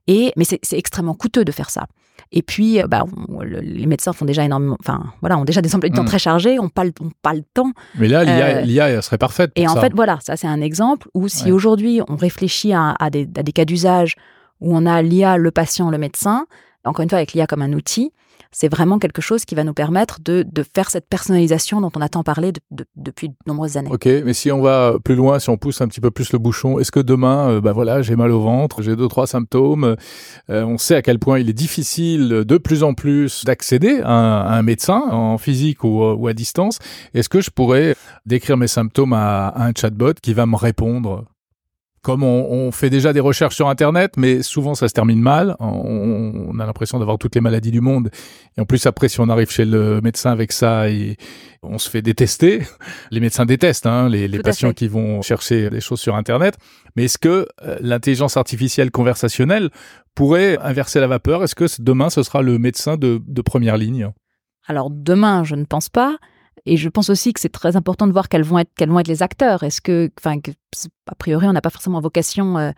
Et 0.06 0.32
mais 0.36 0.44
c'est 0.44 0.60
extrêmement 0.72 1.14
coûteux 1.14 1.44
de 1.44 1.52
faire 1.52 1.70
ça. 1.70 1.86
Et 2.30 2.42
puis, 2.42 2.80
euh, 2.80 2.86
bah, 2.86 3.04
les 3.40 3.86
médecins 3.86 4.12
font 4.12 4.24
déjà 4.24 4.44
énormément, 4.44 4.76
enfin, 4.80 5.04
voilà, 5.20 5.38
ont 5.38 5.44
déjà 5.44 5.60
des 5.60 5.74
emplois 5.74 5.90
de 5.90 5.94
temps 5.94 6.02
mm. 6.02 6.06
très 6.06 6.18
chargés, 6.18 6.58
on 6.58 6.68
pas, 6.68 6.84
pas 7.20 7.34
le 7.34 7.42
temps. 7.54 7.72
Mais 7.96 8.08
là, 8.08 8.62
l'IA, 8.62 8.86
euh, 8.86 9.02
serait 9.02 9.18
parfaite. 9.18 9.52
et 9.54 9.68
en 9.68 9.76
fait, 9.76 9.92
voilà, 9.94 10.18
ça 10.22 10.36
c'est 10.36 10.46
un 10.46 10.60
exemple 10.60 11.08
où 11.14 11.28
si 11.28 11.52
aujourd'hui 11.52 12.00
on 12.08 12.16
réfléchit 12.16 12.72
à, 12.72 12.96
des, 13.10 13.28
à 13.36 13.42
des 13.42 13.52
cas 13.52 13.64
d'usage 13.64 14.16
où 14.60 14.76
on 14.76 14.86
a 14.86 15.02
l'IA, 15.02 15.36
le 15.36 15.50
patient, 15.50 15.90
le 15.90 15.98
médecin, 15.98 16.46
encore 16.84 17.02
une 17.02 17.08
fois 17.08 17.18
avec 17.18 17.32
l'IA 17.32 17.46
comme 17.46 17.62
un 17.62 17.72
outil, 17.72 18.12
c'est 18.52 18.68
vraiment 18.68 18.98
quelque 18.98 19.22
chose 19.22 19.44
qui 19.44 19.54
va 19.54 19.64
nous 19.64 19.72
permettre 19.72 20.18
de, 20.22 20.44
faire 20.74 20.90
cette 20.90 21.08
personnalisation 21.08 21.80
dont 21.80 21.90
on 21.96 22.00
a 22.00 22.08
tant 22.08 22.22
parlé 22.22 22.52
depuis 22.96 23.30
de 23.30 23.34
nombreuses 23.46 23.76
années. 23.76 23.90
Ok, 23.90 24.06
mais 24.06 24.34
si 24.34 24.52
on 24.52 24.60
va 24.60 24.94
plus 25.02 25.14
loin, 25.14 25.38
si 25.38 25.50
on 25.50 25.56
pousse 25.56 25.80
un 25.80 25.88
petit 25.88 26.00
peu 26.00 26.10
plus 26.10 26.32
le 26.32 26.38
bouchon, 26.38 26.78
est-ce 26.78 26.92
que 26.92 27.00
demain, 27.00 27.48
euh, 27.48 27.60
bah 27.60 27.72
voilà, 27.72 28.02
j'ai 28.02 28.14
mal 28.14 28.30
au 28.30 28.40
ventre, 28.40 28.82
j'ai 28.82 28.94
deux 28.94 29.08
trois 29.08 29.26
symptômes, 29.26 29.96
euh, 30.50 30.64
on 30.64 30.78
sait 30.78 30.94
à 30.94 31.02
quel 31.02 31.18
point 31.18 31.38
il 31.38 31.48
est 31.48 31.54
difficile 31.54 32.28
de 32.28 32.58
plus 32.58 32.82
en 32.82 32.94
plus 32.94 33.44
d'accéder 33.44 34.00
à, 34.04 34.54
un 34.54 34.62
médecin 34.62 35.02
en 35.10 35.38
physique 35.38 35.82
ou, 35.84 36.26
à 36.28 36.34
distance. 36.34 36.78
Est-ce 37.14 37.28
que 37.28 37.40
je 37.40 37.50
pourrais 37.50 37.96
décrire 38.26 38.56
mes 38.56 38.68
symptômes 38.68 39.14
à 39.14 39.52
un 39.56 39.72
chatbot 39.74 40.14
qui 40.20 40.34
va 40.34 40.46
me 40.46 40.56
répondre? 40.56 41.24
Comme 42.02 42.24
on, 42.24 42.72
fait 42.72 42.90
déjà 42.90 43.12
des 43.12 43.20
recherches 43.20 43.54
sur 43.54 43.68
Internet, 43.68 44.14
mais 44.16 44.42
souvent 44.42 44.74
ça 44.74 44.88
se 44.88 44.92
termine 44.92 45.20
mal. 45.20 45.54
On, 45.60 46.58
a 46.58 46.66
l'impression 46.66 46.98
d'avoir 46.98 47.16
toutes 47.16 47.36
les 47.36 47.40
maladies 47.40 47.70
du 47.70 47.80
monde. 47.80 48.10
Et 48.56 48.60
en 48.60 48.64
plus, 48.64 48.86
après, 48.86 49.08
si 49.08 49.20
on 49.20 49.28
arrive 49.28 49.50
chez 49.50 49.64
le 49.64 50.00
médecin 50.00 50.32
avec 50.32 50.50
ça, 50.50 50.88
et 50.90 51.16
on 51.62 51.78
se 51.78 51.88
fait 51.88 52.02
détester. 52.02 52.62
Les 53.12 53.20
médecins 53.20 53.46
détestent 53.46 53.86
hein, 53.86 54.08
les, 54.08 54.28
patients 54.40 54.72
qui 54.72 54.88
vont 54.88 55.22
chercher 55.22 55.70
des 55.70 55.80
choses 55.80 56.00
sur 56.00 56.16
Internet. 56.16 56.56
Mais 56.96 57.04
est-ce 57.04 57.18
que 57.18 57.46
euh, 57.62 57.76
l'intelligence 57.80 58.36
artificielle 58.36 58.90
conversationnelle 58.90 59.70
pourrait 60.16 60.58
inverser 60.58 60.98
la 60.98 61.06
vapeur? 61.06 61.44
Est-ce 61.44 61.54
que 61.54 61.66
demain, 61.80 62.10
ce 62.10 62.24
sera 62.24 62.42
le 62.42 62.58
médecin 62.58 62.96
de, 62.96 63.22
de 63.24 63.42
première 63.42 63.76
ligne? 63.76 64.10
Alors 64.66 64.90
demain, 64.90 65.44
je 65.44 65.54
ne 65.54 65.64
pense 65.64 65.88
pas. 65.88 66.18
Et 66.66 66.76
je 66.76 66.88
pense 66.88 67.10
aussi 67.10 67.32
que 67.32 67.40
c'est 67.40 67.48
très 67.48 67.76
important 67.76 68.06
de 68.06 68.12
voir 68.12 68.28
quels 68.28 68.44
vont 68.44 68.58
être, 68.58 68.70
quels 68.76 68.90
vont 68.90 69.00
être 69.00 69.08
les 69.08 69.22
acteurs. 69.22 69.62
Est-ce 69.62 69.80
que, 69.80 70.10
enfin, 70.18 70.38
a 71.06 71.14
priori, 71.14 71.46
on 71.48 71.52
n'a 71.52 71.60
pas 71.60 71.70
forcément 71.70 72.00
vocation, 72.00 72.56
euh, 72.56 72.70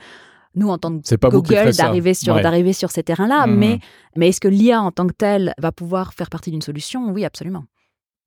nous, 0.55 0.69
en 0.69 0.79
tant 0.79 0.99
que 0.99 1.29
Google, 1.29 1.73
d'arriver 1.77 2.15
sur, 2.15 2.41
d'arriver 2.41 2.73
sur 2.73 2.91
ces 2.91 3.03
terrains-là. 3.03 3.47
Mmh. 3.47 3.57
Mais, 3.57 3.79
mais 4.17 4.29
est-ce 4.29 4.41
que 4.41 4.49
l'IA 4.49 4.81
en 4.81 4.91
tant 4.91 5.07
que 5.07 5.13
telle 5.13 5.53
va 5.59 5.73
pouvoir 5.73 6.15
faire 6.15 6.31
partie 6.31 6.51
d'une 6.51 6.63
solution? 6.63 7.11
Oui, 7.11 7.25
absolument. 7.25 7.65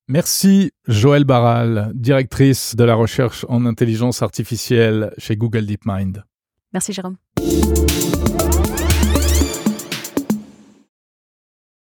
Merci 0.10 0.72
Joël 0.88 1.26
Barral, 1.26 1.92
directrice 1.94 2.78
de 2.78 2.86
la 2.86 2.96
recherche 2.96 3.46
en 3.50 3.66
intelligence 3.66 4.22
artificielle 4.22 5.14
chez 5.18 5.36
Google 5.36 5.66
DeepMind. 5.66 6.24
Merci 6.72 6.94
Jérôme. 6.94 7.18